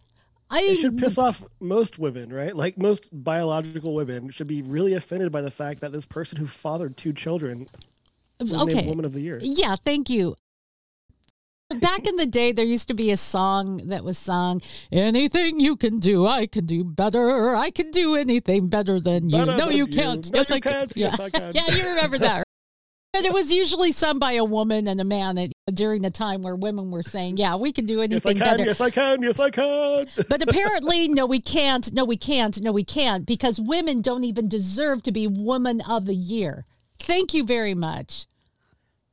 [0.51, 2.55] I It should piss off most women, right?
[2.55, 6.47] Like most biological women should be really offended by the fact that this person who
[6.47, 7.67] fathered two children
[8.41, 8.89] was named Okay.
[8.89, 9.39] Woman of the Year.
[9.41, 10.37] Yeah, thank you.
[11.79, 14.61] Back in the day, there used to be a song that was sung,
[14.91, 17.55] Anything you can do, I can do better.
[17.55, 19.39] I can do anything better than you.
[19.39, 19.87] Better no, you you.
[19.87, 20.33] can't.
[20.33, 20.89] No, yes, you I can.
[20.97, 21.53] Yes, I can.
[21.55, 22.43] yeah, you remember that.
[23.13, 26.43] And it was usually sung by a woman and a man at, during the time
[26.43, 28.47] where women were saying, Yeah, we can do Yes, I anything can.
[28.57, 28.65] better.
[28.65, 29.23] Yes, I can.
[29.23, 30.07] Yes, I can.
[30.29, 31.93] But apparently, no, we can't.
[31.93, 32.61] No, we can't.
[32.63, 36.67] No, we can't because women don't even deserve to be Woman of the Year.
[37.01, 38.27] Thank you very much.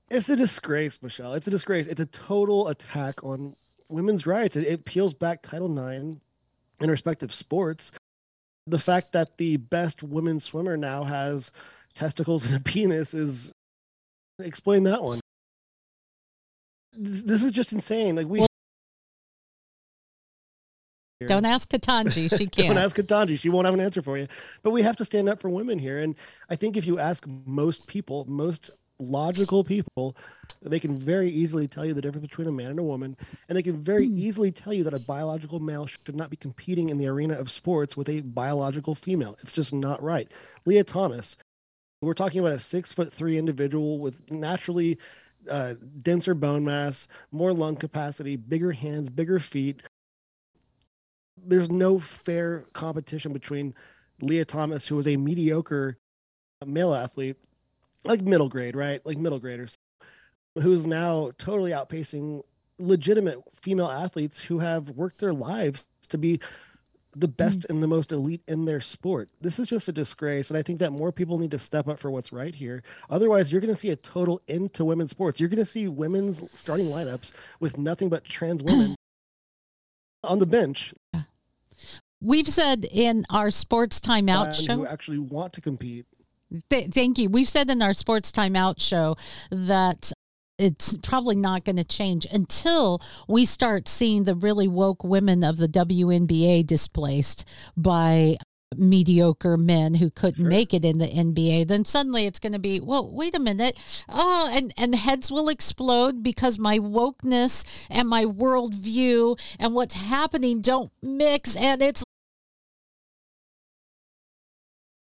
[0.10, 1.34] It's a disgrace, Michelle.
[1.34, 1.88] It's a disgrace.
[1.88, 3.56] It's a total attack on
[3.90, 4.56] women's rights.
[4.56, 6.20] It, it peels back Title IX
[6.80, 7.92] in respective sports.
[8.68, 11.52] The fact that the best women's swimmer now has
[11.96, 13.52] testicles and a penis is
[14.40, 15.20] explain that one.
[16.94, 18.16] This is just insane.
[18.16, 18.46] Like we
[21.26, 22.36] Don't ask Ketanji.
[22.38, 22.70] She can't.
[22.70, 23.40] Don't ask Ketanji.
[23.40, 24.28] She won't have an answer for you.
[24.64, 26.00] But we have to stand up for women here.
[26.00, 26.16] And
[26.50, 30.16] I think if you ask most people, most logical people,
[30.62, 33.16] they can very easily tell you the difference between a man and a woman.
[33.48, 34.18] And they can very Hmm.
[34.18, 37.52] easily tell you that a biological male should not be competing in the arena of
[37.52, 39.38] sports with a biological female.
[39.42, 40.32] It's just not right.
[40.66, 41.36] Lia Thomas,
[42.02, 44.98] we're talking about a six foot three individual with naturally
[45.50, 49.82] uh, denser bone mass, more lung capacity, bigger hands, bigger feet.
[51.38, 53.74] There's no fair competition between
[54.22, 55.98] Lia Thomas, who was a mediocre
[56.66, 57.38] male athlete,
[58.04, 59.04] like middle grade, right?
[59.06, 59.78] Like middle graders,
[60.56, 62.44] who's now totally outpacing
[62.80, 66.40] legitimate female athletes who have worked their lives to be
[67.20, 67.70] the best mm.
[67.70, 69.30] and the most elite in their sport.
[69.42, 70.50] This is just a disgrace.
[70.50, 72.84] And I think that more people need to step up for what's right here.
[73.10, 75.40] Otherwise, you're going to see a total end to women's sports.
[75.40, 78.96] You're going to see women's starting lineups with nothing but trans women
[80.24, 80.94] on the bench
[82.22, 84.76] We've said in our sports timeout and show.
[84.76, 86.06] who actually want to compete.
[86.70, 87.30] Th- thank you.
[87.30, 89.18] We've said in our sports timeout show
[89.52, 90.12] that
[90.58, 95.58] it's probably not going to change until we start seeing the really woke women of
[95.58, 98.38] the WNBA displaced by
[98.76, 100.50] mediocre men who couldn't sure.
[100.50, 103.80] make it in the NBA, then suddenly it's going to be, well, wait a minute.
[104.10, 110.62] Oh, and, and heads will explode because my wokeness and my worldview and what's happening
[110.62, 111.56] don't mix.
[111.56, 112.04] And it's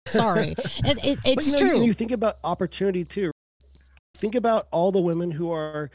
[0.07, 0.55] sorry.
[0.83, 1.77] and it, it's but, you know, true.
[1.79, 3.31] You, you think about opportunity too.
[4.15, 5.89] Think about all the women who are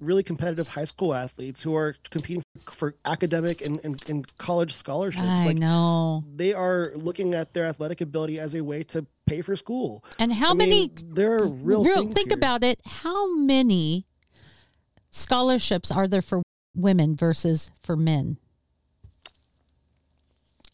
[0.00, 4.72] really competitive high school athletes who are competing for, for academic and, and, and, college
[4.74, 5.24] scholarships.
[5.24, 6.24] I like, know.
[6.34, 10.04] They are looking at their athletic ability as a way to pay for school.
[10.18, 10.80] And how I many?
[10.88, 11.84] Mean, there are real.
[11.84, 12.36] real think here.
[12.36, 12.80] about it.
[12.84, 14.06] How many
[15.10, 16.42] scholarships are there for
[16.74, 18.38] women versus for men?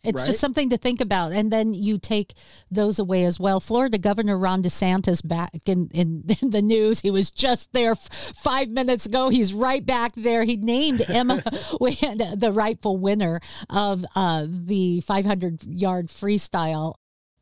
[0.03, 0.29] It's right?
[0.29, 1.33] just something to think about.
[1.33, 2.35] And then you take
[2.71, 3.61] those away as well.
[3.61, 7.01] Florida Governor Ron DeSantis back in, in, in the news.
[7.01, 9.29] He was just there f- five minutes ago.
[9.29, 10.45] He's right back there.
[10.45, 16.95] He named Emma the rightful winner of uh, the 500 yard freestyle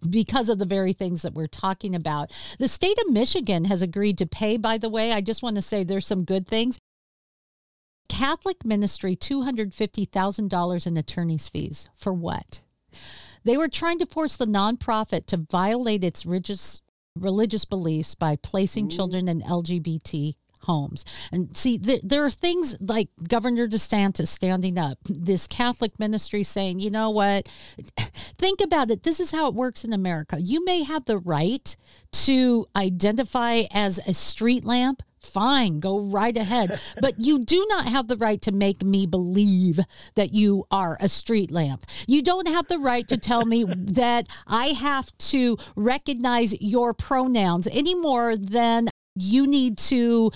[0.08, 2.32] because of the very things that we're talking about.
[2.58, 5.12] The state of Michigan has agreed to pay, by the way.
[5.12, 6.78] I just want to say there's some good things.
[8.08, 11.88] Catholic ministry $250,000 in attorney's fees.
[11.96, 12.62] For what?
[13.44, 16.82] They were trying to force the nonprofit to violate its religious,
[17.16, 18.96] religious beliefs by placing Ooh.
[18.96, 21.04] children in LGBT homes.
[21.32, 26.80] And see, th- there are things like Governor DeSantis standing up, this Catholic ministry saying,
[26.80, 27.48] you know what?
[28.38, 29.02] Think about it.
[29.02, 30.38] This is how it works in America.
[30.40, 31.76] You may have the right
[32.12, 36.80] to identify as a street lamp, fine, go right ahead.
[37.00, 39.80] but you do not have the right to make me believe
[40.14, 41.86] that you are a street lamp.
[42.06, 47.68] You don't have the right to tell me that I have to recognize your pronouns
[47.68, 50.30] any more than you need to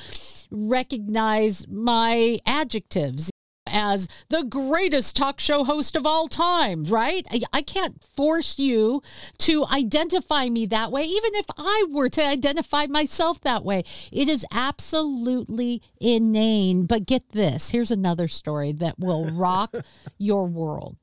[0.50, 3.31] recognize my adjectives
[3.66, 7.27] as the greatest talk show host of all time, right?
[7.31, 9.03] I, I, can't force you
[9.38, 13.85] to identify me that way, even if I were to identify myself that way.
[14.11, 16.85] It is absolutely inane.
[16.85, 19.75] But get this here's another story that will rock
[20.18, 20.96] your world.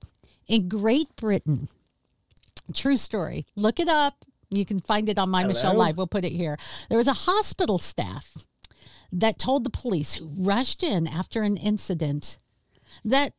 [0.47, 1.69] In Great Britain,
[2.73, 4.25] true story, look it up.
[4.49, 5.53] You can find it on My Hello?
[5.53, 5.95] Michelle Live.
[5.95, 6.57] We'll put it here.
[6.89, 8.33] There was a hospital staff
[9.11, 12.37] that told the police who rushed in after an incident
[13.03, 13.33] that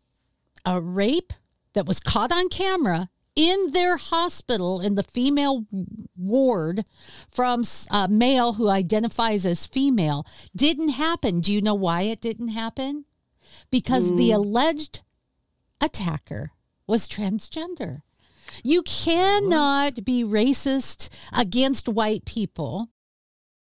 [0.65, 1.33] a rape
[1.73, 5.65] that was caught on camera in their hospital in the female
[6.17, 6.85] ward
[7.31, 11.41] from a male who identifies as female didn't happen.
[11.41, 13.05] Do you know why it didn't happen?
[13.71, 14.17] Because mm.
[14.17, 15.01] the alleged
[15.81, 16.53] attacker
[16.87, 18.03] was transgender.
[18.65, 22.89] You cannot be racist against white people.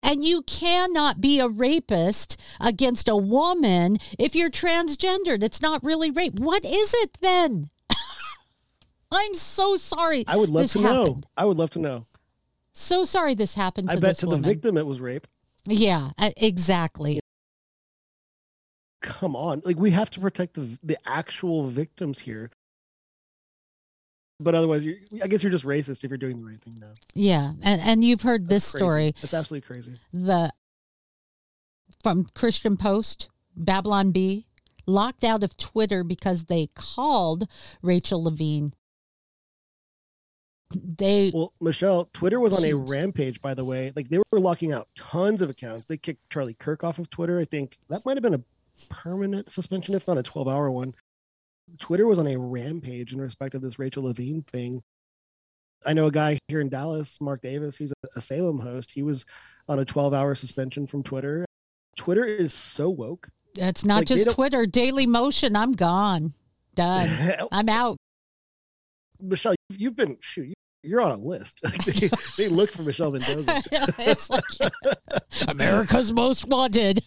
[0.04, 5.42] And you cannot be a rapist against a woman if you're transgendered.
[5.42, 6.38] It's not really rape.
[6.38, 7.70] What is it then?
[9.10, 10.24] I'm so sorry.
[10.28, 11.16] I would love to happened.
[11.16, 11.22] know.
[11.38, 12.04] I would love to know.
[12.74, 14.42] So sorry this happened to I bet to woman.
[14.42, 15.26] the victim it was rape.
[15.66, 17.20] Yeah, uh, exactly.
[19.00, 19.62] Come on.
[19.64, 22.50] Like we have to protect the the actual victims here
[24.44, 24.84] but otherwise,
[25.22, 26.92] I guess you're just racist if you're doing the right thing now.
[27.14, 28.78] Yeah, and and you've heard That's this crazy.
[28.82, 29.14] story.
[29.20, 29.98] That's absolutely crazy.
[30.12, 30.52] The
[32.02, 34.46] from Christian Post, Babylon Bee
[34.86, 37.48] locked out of Twitter because they called
[37.82, 38.74] Rachel Levine.
[40.74, 43.40] They well, Michelle, Twitter was on a rampage.
[43.40, 45.86] By the way, like they were locking out tons of accounts.
[45.86, 47.38] They kicked Charlie Kirk off of Twitter.
[47.38, 48.42] I think that might have been a
[48.90, 50.94] permanent suspension, if not a 12 hour one.
[51.78, 54.82] Twitter was on a rampage in respect of this Rachel Levine thing.
[55.86, 57.76] I know a guy here in Dallas, Mark Davis.
[57.76, 58.92] He's a, Salem host.
[58.92, 59.24] He was
[59.68, 61.44] on a 12 hour suspension from Twitter.
[61.96, 63.28] Twitter is so woke.
[63.56, 64.66] It's not like, just Twitter.
[64.66, 65.56] Daily Motion.
[65.56, 66.34] I'm gone.
[66.74, 67.36] Done.
[67.52, 67.96] I'm out.
[69.20, 70.54] Michelle, you've been shoot.
[70.82, 71.60] You're on a list.
[71.86, 73.62] they, they look for Michelle Mendoza.
[73.98, 74.44] it's like
[75.48, 77.02] America's Most Wanted.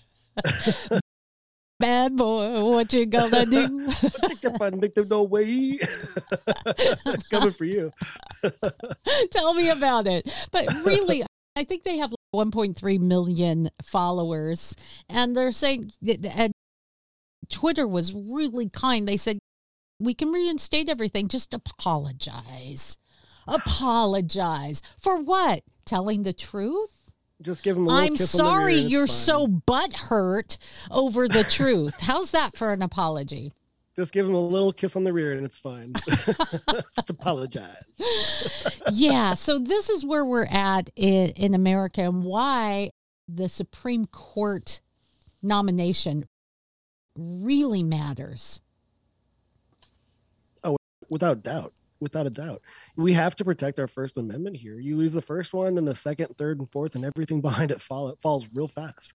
[1.80, 3.88] Bad boy, what you gonna do?
[4.28, 5.80] Take the fun, make them no way.
[7.30, 7.94] coming for you.
[9.32, 10.28] Tell me about it.
[10.52, 11.24] But really,
[11.56, 14.76] I think they have 1.3 million followers,
[15.08, 15.92] and they're saying
[16.36, 16.52] and
[17.50, 19.08] Twitter was really kind.
[19.08, 19.38] They said
[20.00, 21.28] we can reinstate everything.
[21.28, 22.98] Just apologize.
[23.48, 25.64] Apologize for what?
[25.86, 26.97] Telling the truth?
[27.42, 30.58] Just give him a I'm sorry you're so butthurt
[30.90, 31.96] over the truth.
[32.00, 33.54] How's that for an apology?
[33.96, 35.94] Just give him a little kiss on the rear and it's fine.
[36.08, 38.00] just apologize.
[38.92, 39.34] yeah.
[39.34, 42.92] So this is where we're at in, in America and why
[43.28, 44.82] the Supreme Court
[45.42, 46.26] nomination
[47.16, 48.62] really matters.
[50.64, 50.78] Oh,
[51.10, 51.74] without doubt.
[52.00, 52.62] Without a doubt.
[52.96, 54.80] We have to protect our First Amendment here.
[54.80, 57.82] You lose the first one, then the second, third, and fourth, and everything behind it
[57.82, 59.14] fall it falls real fast.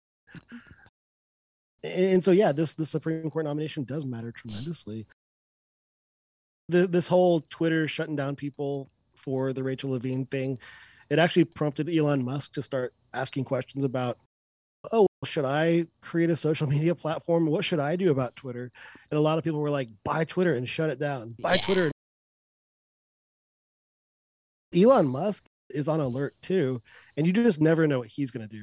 [1.82, 5.06] And so, yeah, this the Supreme Court nomination does matter tremendously.
[6.68, 10.58] The, this whole Twitter shutting down people for the Rachel Levine thing,
[11.08, 14.18] it actually prompted Elon Musk to start asking questions about
[14.92, 17.46] oh, should I create a social media platform?
[17.46, 18.70] What should I do about Twitter?
[19.10, 21.34] And a lot of people were like, buy Twitter and shut it down.
[21.40, 21.62] Buy yeah.
[21.62, 21.90] Twitter.
[24.74, 26.82] Elon Musk is on alert too,
[27.16, 28.62] and you just never know what he's going to do.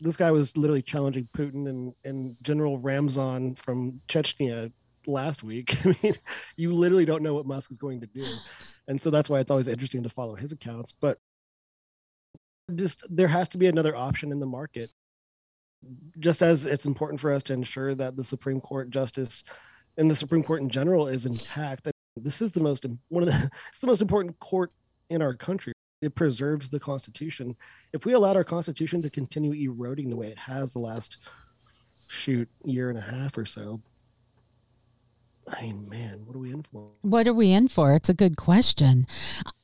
[0.00, 4.70] This guy was literally challenging Putin and, and General Ramzan from Chechnya
[5.06, 5.76] last week.
[5.86, 6.14] I mean,
[6.56, 8.26] you literally don't know what Musk is going to do.
[8.88, 10.92] And so that's why it's always interesting to follow his accounts.
[11.00, 11.18] But
[12.74, 14.90] just there has to be another option in the market
[16.18, 19.44] just as it's important for us to ensure that the Supreme Court justice
[19.96, 21.86] and the Supreme Court in general is intact.
[21.86, 24.72] I mean, This is the most one of the it's the most important court
[25.10, 25.72] in our country.
[26.02, 27.56] It preserves the Constitution.
[27.92, 31.16] If we allowed our Constitution to continue eroding the way it has the last
[32.08, 33.80] shoot year and a half or so,
[35.48, 36.88] I mean, man, what are we in for?
[37.02, 37.94] What are we in for?
[37.94, 39.06] It's a good question.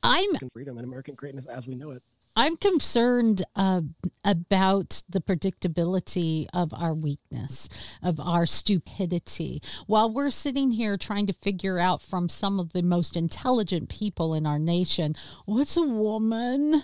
[0.01, 2.01] I'm freedom and American greatness as we know it.
[2.35, 3.81] I'm concerned uh,
[4.23, 7.69] about the predictability of our weakness,
[8.01, 9.61] of our stupidity.
[9.85, 14.33] While we're sitting here trying to figure out from some of the most intelligent people
[14.33, 15.15] in our nation,
[15.45, 16.83] what's a woman?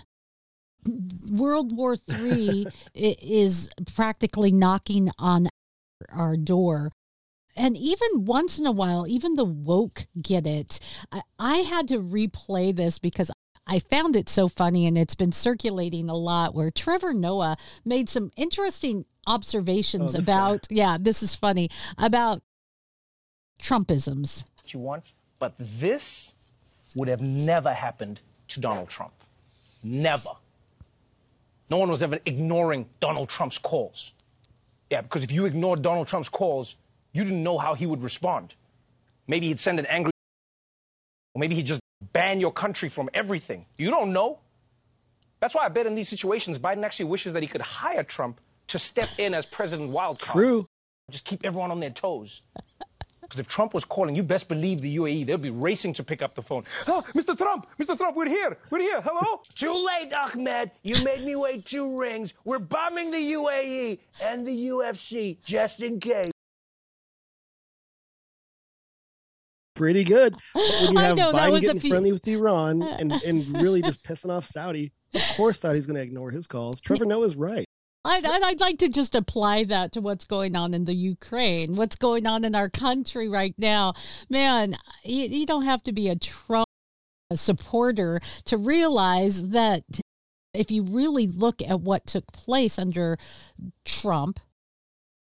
[1.30, 5.48] World War III is practically knocking on
[6.12, 6.92] our door.
[7.56, 10.78] And even once in a while, even the woke get it.
[11.10, 13.30] I, I had to replay this because
[13.66, 18.08] I found it so funny and it's been circulating a lot where Trevor Noah made
[18.08, 20.76] some interesting observations oh, about, guy.
[20.76, 22.42] yeah, this is funny, about
[23.62, 24.44] Trumpisms.
[24.66, 25.04] You want,
[25.38, 26.32] but this
[26.94, 29.12] would have never happened to Donald Trump.
[29.82, 30.30] Never.
[31.70, 34.12] No one was ever ignoring Donald Trump's calls.
[34.90, 36.74] Yeah, because if you ignored Donald Trump's calls,
[37.12, 38.54] you didn't know how he would respond.
[39.28, 40.10] Maybe he'd send an angry,
[41.34, 41.79] or maybe he'd just
[42.12, 43.66] ban your country from everything.
[43.76, 44.38] You don't know.
[45.40, 48.40] That's why I bet in these situations, Biden actually wishes that he could hire Trump
[48.68, 50.32] to step in as President Wildcard.
[50.32, 50.68] True.
[51.10, 52.42] Just keep everyone on their toes.
[53.20, 56.20] Because if Trump was calling, you best believe the UAE, they'll be racing to pick
[56.20, 56.64] up the phone.
[56.88, 57.36] Oh, Mr.
[57.36, 57.96] Trump, Mr.
[57.96, 58.58] Trump, we're here.
[58.70, 59.00] We're here.
[59.00, 59.40] Hello?
[59.54, 60.72] too late, Ahmed.
[60.82, 62.32] You made me wait two rings.
[62.44, 66.32] We're bombing the UAE and the UFC just in case.
[69.80, 70.36] Pretty good.
[70.52, 74.30] But when you have know, Biden getting friendly with Iran and, and really just pissing
[74.30, 76.80] off Saudi, of course Saudi's going to ignore his calls.
[76.82, 77.64] Trevor Noah's right.
[78.04, 81.96] I'd, I'd like to just apply that to what's going on in the Ukraine, what's
[81.96, 83.94] going on in our country right now.
[84.28, 86.66] Man, you, you don't have to be a Trump
[87.32, 89.84] supporter to realize that
[90.52, 93.18] if you really look at what took place under
[93.86, 94.40] Trump,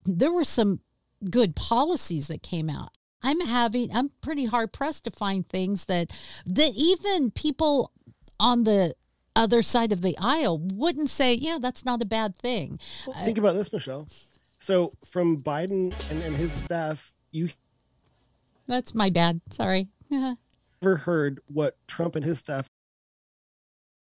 [0.05, 0.81] there were some
[1.29, 2.91] good policies that came out.
[3.23, 6.11] I'm having I'm pretty hard pressed to find things that
[6.45, 7.91] that even people
[8.39, 8.95] on the
[9.35, 12.79] other side of the aisle wouldn't say, yeah, that's not a bad thing.
[13.07, 14.07] Well, think uh, about this, Michelle.
[14.59, 17.49] So from Biden and, and his staff, you
[18.67, 19.41] That's my bad.
[19.49, 19.87] Sorry.
[20.09, 22.67] Never heard what Trump and his staff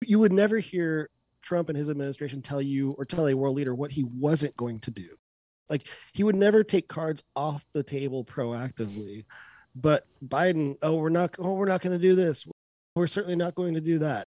[0.09, 1.11] you would never hear
[1.43, 4.81] Trump and his administration tell you or tell a world leader what he wasn't going
[4.81, 5.09] to do.
[5.69, 9.25] Like he would never take cards off the table proactively.
[9.75, 12.47] But Biden, oh, we're not, oh, we're not going to do this.
[12.95, 14.27] We're certainly not going to do that.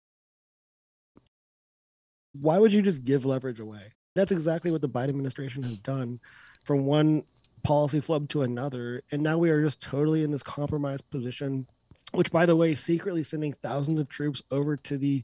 [2.33, 3.93] Why would you just give leverage away?
[4.15, 6.21] That's exactly what the Biden administration has done
[6.65, 7.23] from one
[7.63, 9.03] policy flub to another.
[9.13, 11.67] And now we are just totally in this compromised position,
[12.13, 15.23] which, by the way, secretly sending thousands of troops over to the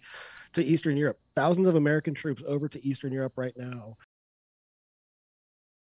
[0.54, 3.96] to Eastern Europe, thousands of American troops over to Eastern Europe right now.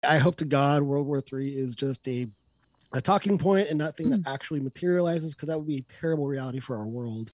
[0.03, 2.27] I hope to God World War Three is just a
[2.93, 4.27] a talking point and nothing that hmm.
[4.27, 7.31] actually materializes because that would be a terrible reality for our world.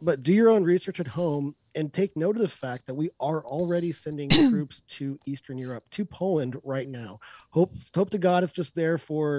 [0.00, 3.10] But do your own research at home and take note of the fact that we
[3.18, 7.18] are already sending troops to Eastern Europe, to Poland right now.
[7.50, 9.38] Hope hope to God it's just there for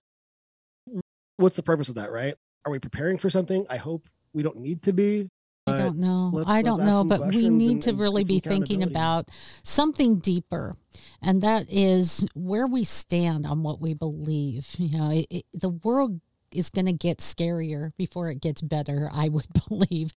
[1.38, 2.36] what's the purpose of that, right?
[2.66, 3.66] Are we preparing for something?
[3.70, 5.30] I hope we don't need to be.
[5.68, 6.32] I don't know.
[6.34, 9.30] Let's, I don't know, but we need and, to really be thinking about
[9.64, 10.76] something deeper,
[11.22, 14.76] and that is where we stand on what we believe.
[14.78, 16.20] You know, it, it, the world
[16.52, 19.10] is going to get scarier before it gets better.
[19.14, 20.14] I would believe.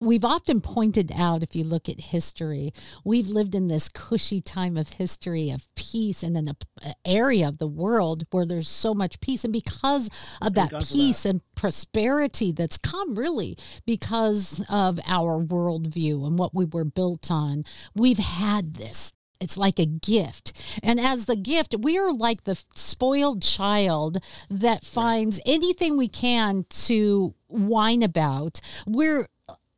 [0.00, 2.72] We've often pointed out, if you look at history,
[3.04, 7.58] we've lived in this cushy time of history of peace and in an area of
[7.58, 9.42] the world where there's so much peace.
[9.42, 10.08] And because
[10.40, 11.30] of that peace that.
[11.30, 17.64] and prosperity that's come really because of our worldview and what we were built on,
[17.96, 20.52] we've had this it's like a gift.
[20.82, 24.18] And as the gift, we are like the spoiled child
[24.50, 28.60] that finds anything we can to whine about.
[28.84, 29.28] We're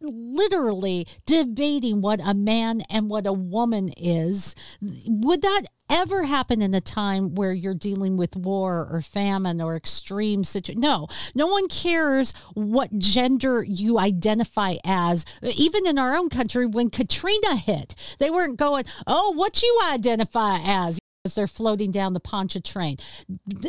[0.00, 4.54] literally debating what a man and what a woman is.
[4.80, 9.76] Would that ever happen in a time where you're dealing with war or famine or
[9.76, 10.80] extreme situation?
[10.80, 15.24] No, no one cares what gender you identify as.
[15.42, 20.58] Even in our own country, when Katrina hit, they weren't going, oh, what you identify
[20.62, 22.96] as as they're floating down the Pontchartrain,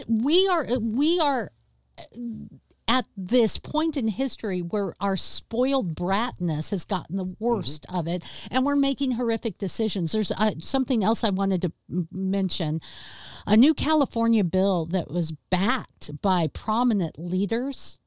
[0.07, 1.51] We are, we are
[2.88, 7.97] at this point in history where our spoiled bratness has gotten the worst mm-hmm.
[7.97, 10.11] of it and we're making horrific decisions.
[10.11, 11.71] There's uh, something else I wanted to
[12.11, 12.82] mention.
[13.47, 17.99] A new California bill that was backed by prominent leaders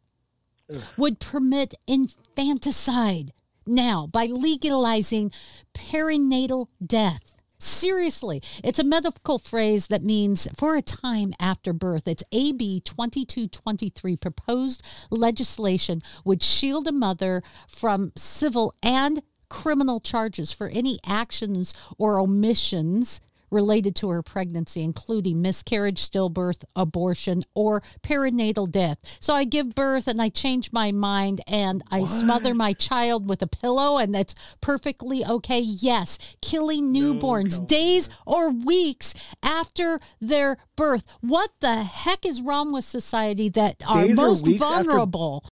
[0.72, 0.82] Ugh.
[0.96, 3.32] would permit infanticide
[3.66, 5.32] now by legalizing
[5.74, 7.33] perinatal death.
[7.64, 12.06] Seriously, it's a medical phrase that means for a time after birth.
[12.06, 20.68] It's AB 2223 proposed legislation would shield a mother from civil and criminal charges for
[20.68, 23.22] any actions or omissions
[23.54, 28.98] related to her pregnancy, including miscarriage, stillbirth, abortion, or perinatal death.
[29.20, 32.10] So I give birth and I change my mind and I what?
[32.10, 35.60] smother my child with a pillow, and that's perfectly okay.
[35.60, 41.06] Yes, killing newborns no, days or weeks after their birth.
[41.20, 45.42] What the heck is wrong with society that are most vulnerable?
[45.44, 45.50] After-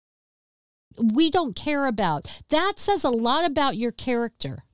[0.99, 2.26] we don't care about.
[2.49, 4.64] That says a lot about your character.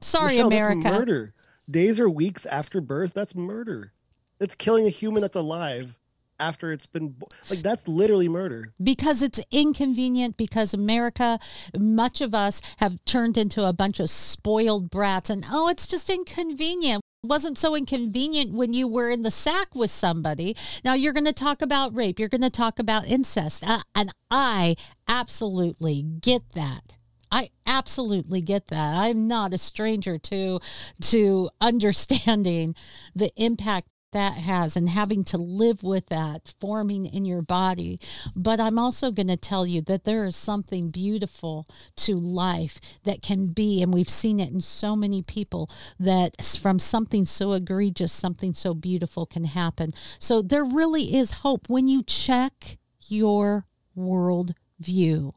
[0.00, 0.90] Sorry, Michelle, America.
[0.90, 1.34] murder
[1.70, 3.92] days or weeks after birth, that's murder.
[4.40, 5.94] It's killing a human that's alive
[6.40, 7.16] after it's been
[7.50, 8.72] like that's literally murder.
[8.82, 11.38] Because it's inconvenient because america
[11.76, 16.08] much of us have turned into a bunch of spoiled brats and oh it's just
[16.08, 17.02] inconvenient.
[17.24, 20.54] It wasn't so inconvenient when you were in the sack with somebody.
[20.84, 22.20] Now you're going to talk about rape.
[22.20, 23.68] You're going to talk about incest.
[23.68, 24.76] Uh, and i
[25.08, 26.97] absolutely get that
[27.30, 28.94] I absolutely get that.
[28.96, 30.60] I'm not a stranger to
[31.02, 32.74] to understanding
[33.14, 38.00] the impact that has and having to live with that forming in your body.
[38.34, 41.66] But I'm also going to tell you that there is something beautiful
[41.96, 45.68] to life that can be, and we've seen it in so many people,
[45.98, 49.92] that from something so egregious, something so beautiful can happen.
[50.18, 55.34] So there really is hope when you check your world view.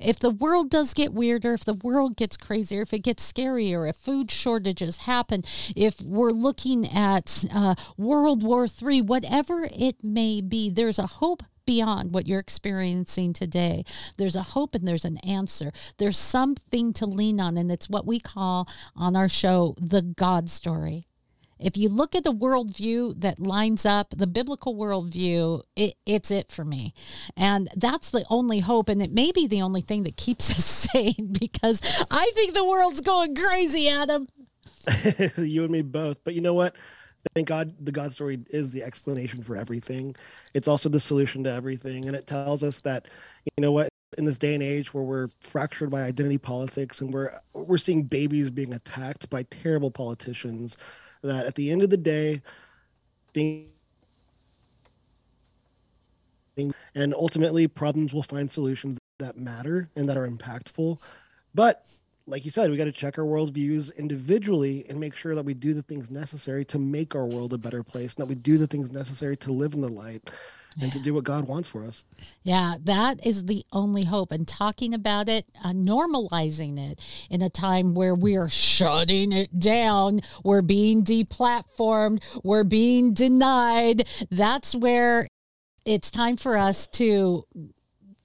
[0.00, 3.88] If the world does get weirder, if the world gets crazier, if it gets scarier,
[3.88, 5.42] if food shortages happen,
[5.76, 11.42] if we're looking at uh, World War III, whatever it may be, there's a hope
[11.64, 13.84] beyond what you're experiencing today.
[14.16, 15.72] There's a hope and there's an answer.
[15.98, 20.50] There's something to lean on, and it's what we call on our show the God
[20.50, 21.06] story.
[21.62, 26.50] If you look at the worldview that lines up, the biblical worldview, it, it's it
[26.50, 26.94] for me.
[27.36, 28.88] And that's the only hope.
[28.88, 32.64] And it may be the only thing that keeps us sane because I think the
[32.64, 34.28] world's going crazy, Adam.
[35.36, 36.18] you and me both.
[36.24, 36.74] But you know what?
[37.34, 40.16] Thank God the God story is the explanation for everything.
[40.54, 42.06] It's also the solution to everything.
[42.06, 43.06] And it tells us that,
[43.44, 43.88] you know what,
[44.18, 48.02] in this day and age where we're fractured by identity politics and we're we're seeing
[48.02, 50.76] babies being attacked by terrible politicians
[51.22, 52.42] that at the end of the day,
[53.34, 53.68] things
[56.94, 61.00] and ultimately problems will find solutions that matter and that are impactful.
[61.54, 61.86] But
[62.26, 65.54] like you said, we got to check our worldviews individually and make sure that we
[65.54, 68.58] do the things necessary to make our world a better place, and that we do
[68.58, 70.28] the things necessary to live in the light
[70.80, 72.04] and to do what God wants for us.
[72.42, 74.32] Yeah, that is the only hope.
[74.32, 77.00] And talking about it, uh, normalizing it
[77.30, 84.06] in a time where we are shutting it down, we're being deplatformed, we're being denied.
[84.30, 85.28] That's where
[85.84, 87.44] it's time for us to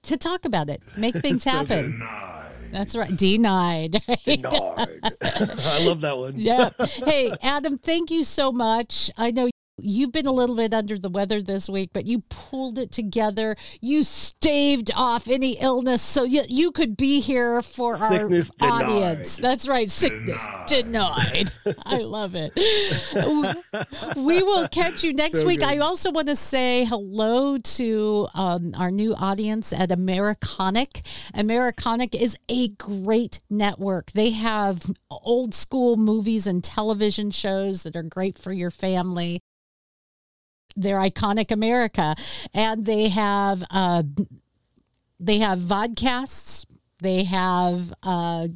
[0.04, 1.92] to talk about it, make things so happen.
[1.92, 2.52] Denied.
[2.72, 3.14] That's right.
[3.16, 4.02] Denied.
[4.24, 5.00] Denied.
[5.22, 6.38] I love that one.
[6.38, 6.70] yeah.
[6.78, 9.10] Hey, Adam, thank you so much.
[9.16, 9.48] I know
[9.78, 13.56] You've been a little bit under the weather this week, but you pulled it together.
[13.80, 18.92] You staved off any illness so you, you could be here for Sickness our denied.
[18.92, 19.36] audience.
[19.36, 19.90] That's right.
[19.90, 21.50] Sickness denied.
[21.84, 22.52] I love it.
[24.16, 25.60] we will catch you next So week.
[25.60, 25.68] good.
[25.68, 31.04] I also want to say hello to um, our new audience at Americonic.
[31.34, 34.12] Americonic is a great network.
[34.12, 39.40] They have old school movies and television shows that are great for your family.
[40.78, 42.14] They're iconic America,
[42.54, 44.02] and they have uh,
[45.20, 46.64] they have vodcasts.
[47.00, 48.48] They have uh,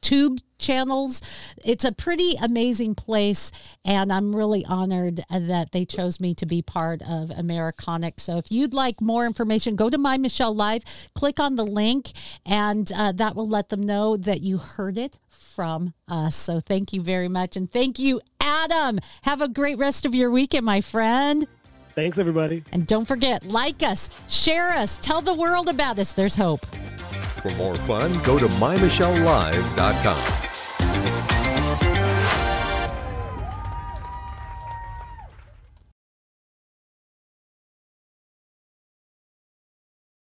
[0.00, 1.22] tube channels.
[1.64, 3.50] It's a pretty amazing place,
[3.84, 8.20] and I'm really honored that they chose me to be part of Americonic.
[8.20, 12.12] So if you'd like more information, go to My Michelle Live, click on the link,
[12.44, 15.18] and uh, that will let them know that you heard it
[15.54, 16.34] from us.
[16.34, 18.98] So thank you very much, and thank you, Adam.
[19.22, 21.46] Have a great rest of your weekend, my friend.
[21.94, 22.64] Thanks, everybody.
[22.72, 26.12] And don't forget, like us, share us, tell the world about us.
[26.12, 26.64] There's hope.
[27.42, 30.51] For more fun, go to mymichellelive.com.